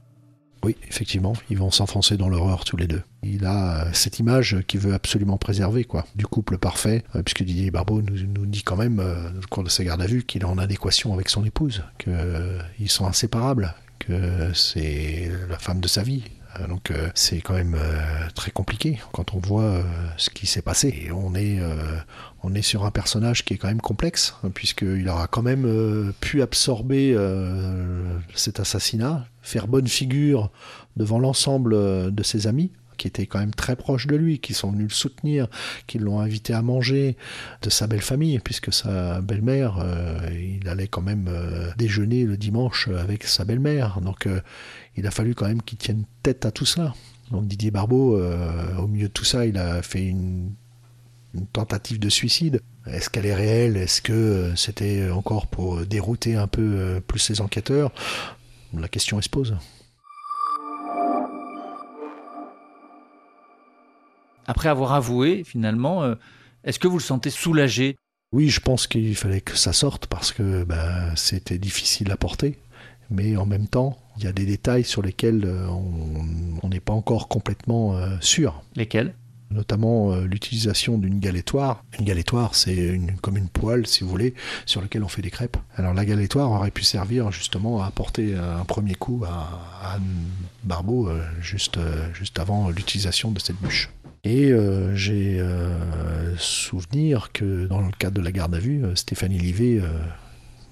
Oui, 0.64 0.76
effectivement, 0.88 1.34
ils 1.50 1.58
vont 1.58 1.72
s'enfoncer 1.72 2.18
dans 2.18 2.28
l'horreur 2.28 2.66
tous 2.66 2.76
les 2.76 2.88
deux. 2.88 3.02
Il 3.24 3.46
a 3.46 3.86
euh, 3.86 3.90
cette 3.94 4.20
image 4.20 4.58
qu'il 4.68 4.82
veut 4.82 4.94
absolument 4.94 5.38
préserver, 5.38 5.86
quoi, 5.86 6.06
du 6.16 6.26
couple 6.26 6.58
parfait, 6.58 7.04
puisque 7.24 7.44
Didier 7.44 7.72
Barbeau 7.72 8.02
nous, 8.02 8.46
dit 8.46 8.64
quand 8.64 8.76
même, 8.76 9.00
au 9.00 9.48
cours 9.48 9.64
de 9.64 9.70
sa 9.70 9.84
garde 9.84 10.02
à 10.02 10.06
vue, 10.06 10.24
qu'il 10.24 10.42
est 10.42 10.46
en 10.46 10.58
adéquation 10.58 11.14
avec 11.14 11.30
son 11.30 11.46
épouse, 11.46 11.84
qu'ils 11.98 12.90
sont 12.90 13.06
inséparables, 13.06 13.74
que 14.00 14.52
c'est 14.54 15.32
la 15.50 15.58
femme 15.58 15.80
de 15.80 15.88
sa 15.88 16.04
vie. 16.04 16.24
Euh, 16.60 16.68
donc 16.68 16.92
euh, 16.92 17.10
c'est 17.16 17.42
quand 17.42 17.54
même 17.54 17.76
euh, 17.76 18.30
très 18.36 18.52
compliqué 18.52 19.00
quand 19.12 19.34
on 19.34 19.40
voit 19.40 19.84
ce 20.18 20.30
qui 20.30 20.48
s'est 20.48 20.62
passé. 20.62 20.88
Et 21.06 21.12
on 21.12 21.34
est, 21.36 22.62
sur 22.62 22.86
un 22.86 22.92
personnage 22.92 23.46
qui 23.46 23.54
est 23.54 23.58
quand 23.58 23.68
même 23.68 23.82
complexe, 23.82 24.36
hein, 24.44 24.50
puisqu'il 24.54 25.08
aura 25.10 25.28
quand 25.28 25.42
même 25.42 26.14
pu 26.20 26.42
absorber 26.42 27.16
cet 28.36 28.60
assassinat, 28.60 29.26
faire 29.42 29.68
bonne 29.68 29.88
figure 29.88 30.50
devant 30.98 31.20
l'ensemble 31.20 32.14
de 32.14 32.24
ses 32.24 32.48
amis, 32.48 32.72
qui 33.00 33.08
étaient 33.08 33.26
quand 33.26 33.40
même 33.40 33.56
très 33.56 33.76
proches 33.76 34.06
de 34.06 34.16
lui, 34.16 34.38
qui 34.40 34.54
sont 34.54 34.72
venus 34.72 34.90
le 34.90 34.94
soutenir, 34.94 35.48
qui 35.88 35.98
l'ont 35.98 36.20
invité 36.20 36.54
à 36.54 36.62
manger, 36.62 37.18
de 37.64 37.70
sa 37.72 37.88
belle 37.88 38.02
famille, 38.02 38.38
puisque 38.40 38.72
sa 38.72 39.22
belle-mère, 39.22 39.80
euh, 39.80 40.30
il 40.32 40.68
allait 40.68 40.88
quand 40.88 41.02
même 41.02 41.28
euh, 41.30 41.72
déjeuner 41.78 42.26
le 42.26 42.38
dimanche 42.38 42.90
avec 42.90 43.24
sa 43.24 43.46
belle-mère. 43.46 44.02
Donc 44.02 44.28
euh, 44.28 44.42
il 44.98 45.08
a 45.08 45.12
fallu 45.12 45.34
quand 45.34 45.48
même 45.48 45.62
qu'il 45.64 45.78
tienne 45.78 46.04
tête 46.22 46.46
à 46.46 46.52
tout 46.52 46.66
ça. 46.66 46.94
Donc 47.32 47.48
Didier 47.48 47.72
Barbeau, 47.72 48.20
au 48.80 48.88
milieu 48.88 49.08
de 49.08 49.14
tout 49.14 49.24
ça, 49.24 49.46
il 49.46 49.58
a 49.60 49.84
fait 49.84 50.04
une, 50.04 50.52
une 51.36 51.46
tentative 51.46 52.00
de 52.00 52.10
suicide. 52.10 52.60
Est-ce 52.88 53.08
qu'elle 53.12 53.28
est 53.28 53.36
réelle? 53.36 53.78
Est-ce 53.78 54.02
que 54.02 54.52
c'était 54.56 55.12
encore 55.12 55.46
pour 55.46 55.86
dérouter 55.86 56.36
un 56.36 56.48
peu 56.48 57.00
plus 57.06 57.30
les 57.30 57.40
enquêteurs? 57.40 57.92
La 58.74 58.88
question 58.88 59.22
se 59.22 59.30
pose. 59.30 59.56
Après 64.50 64.68
avoir 64.68 64.94
avoué, 64.94 65.44
finalement, 65.44 66.02
euh, 66.02 66.16
est-ce 66.64 66.80
que 66.80 66.88
vous 66.88 66.98
le 66.98 67.04
sentez 67.04 67.30
soulagé? 67.30 67.96
Oui, 68.32 68.50
je 68.50 68.60
pense 68.60 68.88
qu'il 68.88 69.16
fallait 69.16 69.42
que 69.42 69.56
ça 69.56 69.74
sorte 69.74 70.08
parce 70.08 70.32
que 70.32 70.64
ben, 70.64 71.14
c'était 71.16 71.60
difficile 71.60 72.12
à 72.12 72.18
porter. 72.18 72.58
Mais 73.12 73.38
en 73.38 73.46
même 73.46 73.68
temps, 73.68 74.00
il 74.18 74.24
y 74.24 74.28
a 74.28 74.32
des 74.32 74.48
détails 74.48 74.84
sur 74.84 75.04
lesquels 75.04 75.44
euh, 75.46 75.68
on 75.68 76.68
n'est 76.68 76.80
pas 76.80 76.94
encore 76.94 77.28
complètement 77.28 77.96
euh, 77.96 78.18
sûr. 78.22 78.64
Lesquels? 78.76 79.14
Notamment 79.52 80.16
l'utilisation 80.16 80.98
d'une 80.98 81.20
galettoire. 81.20 81.84
Une 82.00 82.06
galettoire, 82.06 82.54
c'est 82.56 82.76
une, 82.76 83.18
comme 83.18 83.38
une 83.38 83.50
poêle, 83.50 83.86
si 83.86 84.04
vous 84.04 84.10
voulez, 84.10 84.34
sur 84.68 84.82
laquelle 84.82 85.04
on 85.04 85.08
fait 85.08 85.24
des 85.24 85.32
crêpes. 85.32 85.58
Alors 85.76 85.96
la 85.96 86.06
galettoire 86.06 86.52
aurait 86.52 86.70
pu 86.70 86.84
servir 86.84 87.32
justement 87.32 87.82
à 87.82 87.88
apporter 87.88 88.36
un 88.36 88.64
premier 88.64 88.94
coup 88.94 89.24
à 89.28 89.96
Anne 89.96 90.28
Barbeau 90.64 91.10
juste, 91.42 91.80
juste 92.14 92.38
avant 92.38 92.70
l'utilisation 92.70 93.32
de 93.32 93.40
cette 93.40 93.60
bûche. 93.60 93.90
Et 94.24 94.52
euh, 94.52 94.94
j'ai 94.96 95.40
euh, 95.40 96.36
souvenir 96.38 97.32
que 97.32 97.68
dans 97.68 97.82
le 97.82 97.92
cadre 97.92 98.16
de 98.16 98.22
la 98.22 98.32
garde 98.32 98.54
à 98.54 98.60
vue, 98.60 98.84
euh, 98.84 98.96
Stéphanie 98.96 99.38
Livet 99.38 99.82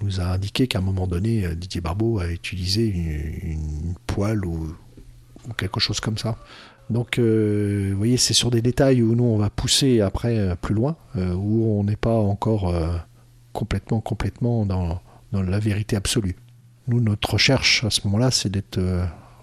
nous 0.01 0.19
a 0.19 0.25
indiqué 0.25 0.67
qu'à 0.67 0.79
un 0.79 0.81
moment 0.81 1.07
donné, 1.07 1.55
Didier 1.55 1.81
Barbeau 1.81 2.19
a 2.19 2.27
utilisé 2.27 2.87
une, 2.87 3.95
poêle 4.05 4.45
ou, 4.45 4.75
quelque 5.57 5.79
chose 5.79 5.99
comme 5.99 6.17
ça. 6.17 6.37
Donc, 6.89 7.17
vous 7.19 7.97
voyez, 7.97 8.17
c'est 8.17 8.33
sur 8.33 8.51
des 8.51 8.61
détails 8.61 9.01
où 9.01 9.15
nous, 9.15 9.23
on 9.23 9.37
va 9.37 9.49
pousser 9.49 10.01
après 10.01 10.55
plus 10.61 10.75
loin, 10.75 10.97
où 11.15 11.79
on 11.79 11.83
n'est 11.83 11.95
pas 11.95 12.13
encore 12.13 12.71
complètement, 13.53 13.99
complètement 14.01 14.67
dans, 14.67 15.01
dans, 15.31 15.41
la 15.41 15.57
vérité 15.57 15.95
absolue. 15.95 16.35
Nous, 16.87 17.01
notre 17.01 17.33
recherche 17.33 17.83
à 17.83 17.89
ce 17.89 18.01
moment-là, 18.05 18.29
c'est 18.29 18.49
d'être 18.49 18.79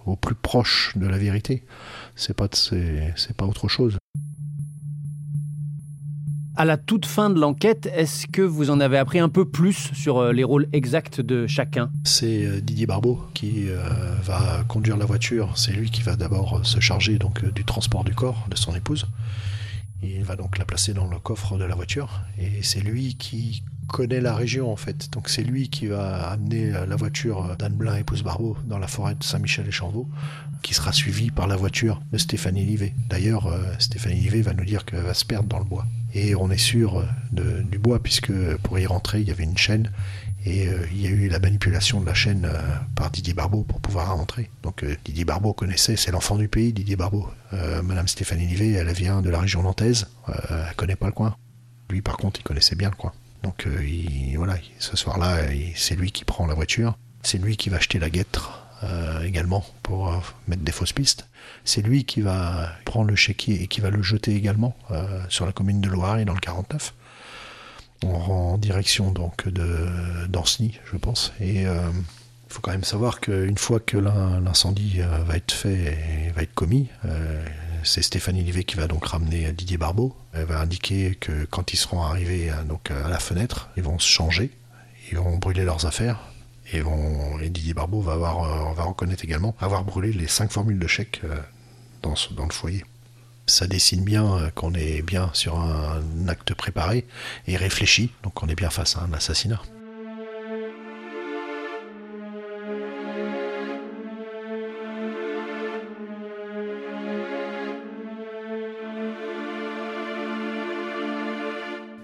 au 0.06 0.16
plus 0.16 0.34
proche 0.34 0.92
de 0.96 1.06
la 1.06 1.18
vérité. 1.18 1.64
C'est 2.16 2.34
pas, 2.34 2.48
c'est, 2.52 3.36
pas 3.36 3.46
autre 3.46 3.68
chose. 3.68 3.98
À 6.56 6.64
la 6.64 6.76
toute 6.76 7.04
fin 7.04 7.30
de 7.30 7.40
l'enquête, 7.40 7.90
est-ce 7.92 8.28
que 8.28 8.42
vous 8.42 8.70
en 8.70 8.78
avez 8.78 8.96
appris 8.96 9.18
un 9.18 9.28
peu 9.28 9.44
plus 9.44 9.90
sur 9.92 10.18
euh, 10.18 10.32
les 10.32 10.44
rôles 10.44 10.68
exacts 10.72 11.20
de 11.20 11.48
chacun? 11.48 11.90
C'est 12.04 12.46
euh, 12.46 12.60
Didier 12.60 12.86
Barbeau 12.86 13.20
qui 13.34 13.68
euh, 13.68 13.82
va 14.22 14.62
conduire 14.68 14.96
la 14.96 15.04
voiture. 15.04 15.50
C'est 15.56 15.72
lui 15.72 15.90
qui 15.90 16.02
va 16.02 16.14
d'abord 16.14 16.64
se 16.64 16.78
charger 16.78 17.18
donc 17.18 17.44
du 17.44 17.64
transport 17.64 18.04
du 18.04 18.14
corps 18.14 18.46
de 18.48 18.56
son 18.56 18.72
épouse. 18.76 19.06
Il 20.04 20.24
va 20.24 20.36
donc 20.36 20.58
la 20.58 20.64
placer 20.64 20.92
dans 20.92 21.06
le 21.06 21.18
coffre 21.18 21.56
de 21.56 21.64
la 21.64 21.74
voiture 21.74 22.22
et 22.38 22.62
c'est 22.62 22.80
lui 22.80 23.14
qui 23.14 23.62
connaît 23.88 24.20
la 24.20 24.34
région 24.34 24.70
en 24.72 24.76
fait. 24.76 25.12
Donc 25.12 25.28
c'est 25.28 25.42
lui 25.42 25.68
qui 25.68 25.86
va 25.86 26.30
amener 26.30 26.70
la 26.70 26.96
voiture 26.96 27.56
d'Anne 27.56 27.74
Blin 27.74 27.96
épouse 27.96 28.22
Barbeau 28.22 28.56
dans 28.66 28.78
la 28.78 28.86
forêt 28.86 29.14
de 29.14 29.22
Saint-Michel 29.22 29.66
et 29.68 29.72
Chanvaux, 29.72 30.08
qui 30.62 30.74
sera 30.74 30.92
suivie 30.92 31.30
par 31.30 31.46
la 31.46 31.56
voiture 31.56 32.00
de 32.12 32.18
Stéphanie 32.18 32.64
Livet. 32.64 32.94
D'ailleurs, 33.08 33.46
euh, 33.46 33.60
Stéphanie 33.78 34.20
Livet 34.20 34.40
va 34.40 34.54
nous 34.54 34.64
dire 34.64 34.84
qu'elle 34.84 35.02
va 35.02 35.14
se 35.14 35.24
perdre 35.24 35.48
dans 35.48 35.58
le 35.58 35.64
bois. 35.64 35.84
Et 36.14 36.34
on 36.34 36.50
est 36.50 36.56
sûr 36.56 37.04
euh, 37.38 37.62
du 37.62 37.78
bois 37.78 38.02
puisque 38.02 38.32
pour 38.62 38.78
y 38.78 38.86
rentrer, 38.86 39.20
il 39.20 39.28
y 39.28 39.30
avait 39.30 39.44
une 39.44 39.58
chaîne 39.58 39.90
et 40.44 40.68
euh, 40.68 40.86
il 40.92 41.00
y 41.00 41.06
a 41.06 41.10
eu 41.10 41.28
la 41.28 41.38
manipulation 41.38 42.00
de 42.00 42.06
la 42.06 42.14
chaîne 42.14 42.48
par 42.94 43.10
Didier 43.10 43.34
Barbeau 43.34 43.62
pour 43.62 43.80
pouvoir 43.80 44.14
rentrer. 44.14 44.50
Donc 44.62 44.84
Didier 45.04 45.24
Barbeau 45.24 45.52
connaissait, 45.52 45.96
c'est 45.96 46.10
l'enfant 46.10 46.36
du 46.36 46.48
pays, 46.48 46.72
Didier 46.72 46.96
Barbeau. 46.96 47.28
Madame 47.84 48.08
Stéphanie 48.08 48.46
Livet, 48.46 48.72
elle 48.72 48.92
vient 48.92 49.22
de 49.22 49.30
la 49.30 49.38
région 49.38 49.62
nantaise, 49.62 50.08
elle 50.26 50.74
connaît 50.76 50.96
pas 50.96 51.06
le 51.06 51.12
coin. 51.12 51.36
Lui, 51.90 52.02
par 52.02 52.16
contre, 52.16 52.40
il 52.40 52.42
connaissait 52.42 52.74
bien 52.74 52.90
le 52.90 52.96
coin. 52.96 53.12
Donc 53.44 53.66
euh, 53.66 53.78
voilà, 54.36 54.56
ce 54.78 54.96
soir-là, 54.96 55.36
c'est 55.76 55.94
lui 55.94 56.10
qui 56.12 56.24
prend 56.24 56.46
la 56.46 56.54
voiture. 56.54 56.96
C'est 57.22 57.38
lui 57.38 57.56
qui 57.56 57.68
va 57.68 57.76
acheter 57.76 57.98
la 57.98 58.08
guêtre 58.08 58.66
euh, 58.82 59.22
également 59.22 59.64
pour 59.82 60.08
euh, 60.08 60.16
mettre 60.48 60.62
des 60.62 60.72
fausses 60.72 60.94
pistes. 60.94 61.28
C'est 61.64 61.82
lui 61.82 62.04
qui 62.04 62.22
va 62.22 62.70
prendre 62.86 63.08
le 63.08 63.16
chéquier 63.16 63.62
et 63.62 63.66
qui 63.68 63.82
va 63.82 63.90
le 63.90 64.02
jeter 64.02 64.34
également 64.34 64.74
sur 65.28 65.44
la 65.44 65.52
commune 65.52 65.82
de 65.82 65.88
Loire 65.90 66.18
et 66.18 66.24
dans 66.24 66.32
le 66.32 66.40
49 66.40 66.94
en, 68.06 68.58
direction 68.58 69.10
donc 69.10 69.48
de 69.48 70.26
d'Anceny, 70.28 70.78
je 70.90 70.96
pense. 70.96 71.32
Et 71.40 71.62
il 71.62 71.68
faut 72.48 72.60
quand 72.60 72.70
même 72.70 72.84
savoir 72.84 73.20
qu'une 73.20 73.58
fois 73.58 73.80
que 73.80 73.96
l'incendie 73.96 75.00
va 75.26 75.36
être 75.36 75.52
fait 75.52 75.96
et 76.28 76.30
va 76.32 76.42
être 76.42 76.54
commis, 76.54 76.88
c'est 77.84 78.02
Stéphanie 78.02 78.42
Livet 78.42 78.64
qui 78.64 78.76
va 78.76 78.86
donc 78.86 79.04
ramener 79.06 79.52
Didier 79.52 79.76
Barbeau. 79.76 80.16
Elle 80.32 80.46
va 80.46 80.60
indiquer 80.60 81.14
que 81.14 81.44
quand 81.44 81.72
ils 81.72 81.76
seront 81.76 82.02
arrivés 82.02 82.50
euh, 82.50 82.64
donc 82.64 82.90
à 82.90 83.08
la 83.08 83.18
fenêtre, 83.18 83.68
ils 83.76 83.82
vont 83.82 83.98
se 83.98 84.08
changer, 84.08 84.50
ils 85.12 85.18
vont 85.18 85.36
brûler 85.36 85.64
leurs 85.64 85.86
affaires. 85.86 86.18
Et, 86.72 86.82
Didier 87.50 87.74
Barbeau 87.74 88.00
va, 88.00 88.14
avoir, 88.14 88.44
euh, 88.44 88.74
va 88.74 88.84
reconnaître 88.84 89.22
également 89.22 89.54
avoir 89.60 89.84
brûlé 89.84 90.12
les 90.12 90.26
cinq 90.26 90.50
formules 90.50 90.78
de 90.78 90.86
chèque 90.86 91.20
euh, 91.24 91.36
dans, 92.02 92.14
dans 92.34 92.46
le 92.46 92.52
foyer 92.52 92.84
ça 93.46 93.66
dessine 93.66 94.04
bien 94.04 94.50
qu'on 94.54 94.74
est 94.74 95.02
bien 95.02 95.30
sur 95.32 95.58
un 95.58 96.28
acte 96.28 96.54
préparé 96.54 97.06
et 97.46 97.56
réfléchi, 97.56 98.10
donc 98.22 98.42
on 98.42 98.48
est 98.48 98.54
bien 98.54 98.70
face 98.70 98.96
à 98.96 99.02
un 99.02 99.12
assassinat. 99.12 99.60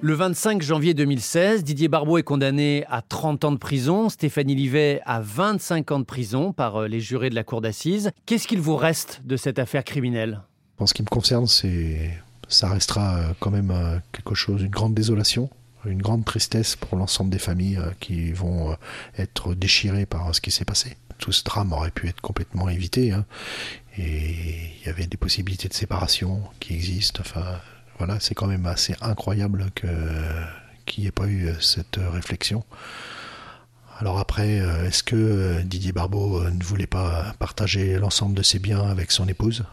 Le 0.02 0.14
25 0.14 0.62
janvier 0.62 0.94
2016, 0.94 1.62
Didier 1.62 1.88
Barbeau 1.88 2.16
est 2.16 2.22
condamné 2.22 2.86
à 2.88 3.02
30 3.02 3.44
ans 3.44 3.52
de 3.52 3.58
prison, 3.58 4.08
Stéphanie 4.08 4.54
Livet 4.54 5.02
à 5.04 5.20
25 5.20 5.92
ans 5.92 5.98
de 5.98 6.04
prison 6.04 6.54
par 6.54 6.76
euh, 6.76 6.88
les 6.88 7.00
jurés 7.00 7.28
de 7.28 7.34
la 7.34 7.44
cour 7.44 7.60
d'assises. 7.60 8.10
Qu'est-ce 8.24 8.48
qu'il 8.48 8.62
vous 8.62 8.76
reste 8.76 9.20
de 9.26 9.36
cette 9.36 9.58
affaire 9.58 9.84
criminelle? 9.84 10.40
En 10.80 10.86
ce 10.86 10.94
qui 10.94 11.02
me 11.02 11.08
concerne, 11.08 11.46
c'est 11.46 12.10
Ça 12.48 12.68
restera 12.68 13.20
quand 13.38 13.52
même 13.52 14.02
quelque 14.10 14.34
chose, 14.34 14.62
une 14.62 14.70
grande 14.70 14.94
désolation, 14.94 15.48
une 15.84 16.02
grande 16.02 16.24
tristesse 16.24 16.74
pour 16.74 16.98
l'ensemble 16.98 17.30
des 17.30 17.38
familles 17.38 17.78
qui 18.00 18.32
vont 18.32 18.76
être 19.16 19.54
déchirées 19.54 20.04
par 20.06 20.34
ce 20.34 20.40
qui 20.40 20.50
s'est 20.50 20.64
passé. 20.64 20.96
Tout 21.18 21.30
ce 21.30 21.44
drame 21.44 21.72
aurait 21.72 21.92
pu 21.92 22.08
être 22.08 22.20
complètement 22.20 22.68
évité. 22.68 23.12
Hein. 23.12 23.24
Et 23.98 24.72
il 24.80 24.86
y 24.86 24.88
avait 24.88 25.06
des 25.06 25.16
possibilités 25.16 25.68
de 25.68 25.74
séparation 25.74 26.42
qui 26.58 26.74
existent. 26.74 27.20
Enfin, 27.24 27.60
voilà, 27.98 28.18
c'est 28.18 28.34
quand 28.34 28.46
même 28.46 28.66
assez 28.66 28.94
incroyable 29.00 29.70
qu'il 29.74 31.02
n'y 31.02 31.06
ait 31.06 31.12
pas 31.12 31.26
eu 31.26 31.48
euh, 31.48 31.60
cette 31.60 31.98
euh, 31.98 32.08
réflexion. 32.08 32.64
Alors 33.98 34.18
après, 34.18 34.60
euh, 34.60 34.86
est-ce 34.86 35.02
que 35.02 35.60
Didier 35.62 35.92
Barbeau 35.92 36.42
ne 36.48 36.64
voulait 36.64 36.86
pas 36.86 37.34
partager 37.38 37.98
l'ensemble 37.98 38.34
de 38.34 38.42
ses 38.42 38.58
biens 38.58 38.88
avec 38.88 39.10
son 39.10 39.28
épouse? 39.28 39.64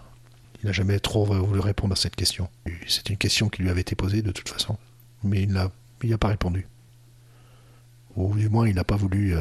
N'a 0.67 0.73
jamais 0.73 0.99
trop 0.99 1.25
voulu 1.25 1.59
répondre 1.59 1.93
à 1.93 1.95
cette 1.95 2.15
question. 2.15 2.49
C'est 2.87 3.09
une 3.09 3.17
question 3.17 3.49
qui 3.49 3.61
lui 3.63 3.69
avait 3.69 3.81
été 3.81 3.95
posée 3.95 4.21
de 4.21 4.31
toute 4.31 4.49
façon, 4.49 4.77
mais 5.23 5.41
il 5.41 5.51
n'a 5.51 6.17
pas 6.17 6.27
répondu. 6.27 6.67
Ou 8.15 8.35
du 8.35 8.49
moins, 8.49 8.67
il 8.67 8.75
n'a 8.75 8.83
pas 8.83 8.95
voulu 8.95 9.35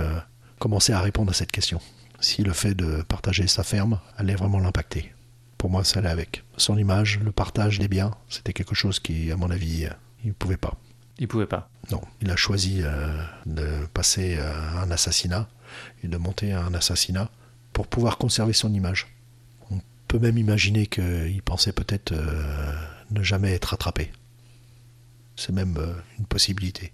commencer 0.59 0.93
à 0.93 1.01
répondre 1.01 1.31
à 1.31 1.35
cette 1.35 1.53
question. 1.53 1.81
Si 2.21 2.43
le 2.43 2.53
fait 2.53 2.75
de 2.75 3.03
partager 3.03 3.47
sa 3.47 3.62
ferme 3.62 4.01
allait 4.17 4.35
vraiment 4.35 4.59
l'impacter. 4.59 5.12
Pour 5.59 5.71
moi, 5.71 5.85
ça 5.85 5.99
allait 5.99 6.09
avec. 6.09 6.45
Son 6.57 6.79
image, 6.79 7.19
le 7.21 7.33
partage 7.33 7.79
des 7.79 7.89
biens, 7.89 8.12
c'était 8.29 8.53
quelque 8.53 8.75
chose 8.75 9.01
qui, 9.01 9.31
à 9.33 9.37
mon 9.37 9.51
avis, 9.51 9.89
il 10.23 10.29
ne 10.29 10.33
pouvait 10.33 10.57
pas. 10.57 10.75
Il 11.19 11.29
pouvait 11.29 11.47
pas. 11.47 11.71
Non, 11.91 12.03
il 12.21 12.31
a 12.31 12.37
choisi 12.37 12.81
euh, 12.83 13.23
de 13.47 13.87
passer 13.95 14.39
à 14.39 14.83
un 14.83 14.91
assassinat 14.91 15.49
et 16.05 16.09
de 16.09 16.17
monter 16.19 16.53
à 16.53 16.62
un 16.62 16.75
assassinat 16.75 17.31
pour 17.73 17.87
pouvoir 17.87 18.19
conserver 18.19 18.53
son 18.53 18.73
image. 18.73 19.15
Peut 20.09 20.19
même 20.19 20.38
imaginer 20.38 20.87
qu'il 20.87 21.42
pensait 21.45 21.73
peut-être 21.73 22.12
euh, 22.12 22.73
ne 23.11 23.23
jamais 23.23 23.53
être 23.53 23.75
attrapé. 23.75 24.12
C'est 25.37 25.53
même 25.53 25.77
euh, 25.79 25.92
une 26.19 26.27
possibilité. 26.27 26.92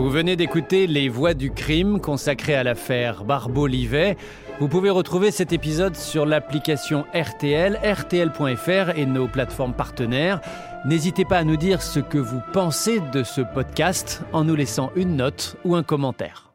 Vous 0.00 0.08
venez 0.08 0.34
d'écouter 0.34 0.86
Les 0.86 1.10
Voix 1.10 1.34
du 1.34 1.50
crime 1.50 2.00
consacrées 2.00 2.54
à 2.54 2.64
l'affaire 2.64 3.24
Barbeau-Livet. 3.24 4.16
Vous 4.58 4.66
pouvez 4.66 4.88
retrouver 4.88 5.30
cet 5.30 5.52
épisode 5.52 5.94
sur 5.94 6.24
l'application 6.24 7.04
RTL, 7.14 7.78
rtl.fr 7.84 8.96
et 8.96 9.04
nos 9.04 9.28
plateformes 9.28 9.74
partenaires. 9.74 10.40
N'hésitez 10.86 11.26
pas 11.26 11.36
à 11.38 11.44
nous 11.44 11.58
dire 11.58 11.82
ce 11.82 12.00
que 12.00 12.16
vous 12.16 12.40
pensez 12.54 13.00
de 13.12 13.22
ce 13.22 13.42
podcast 13.42 14.22
en 14.32 14.44
nous 14.44 14.54
laissant 14.54 14.90
une 14.96 15.16
note 15.16 15.56
ou 15.66 15.76
un 15.76 15.82
commentaire. 15.82 16.49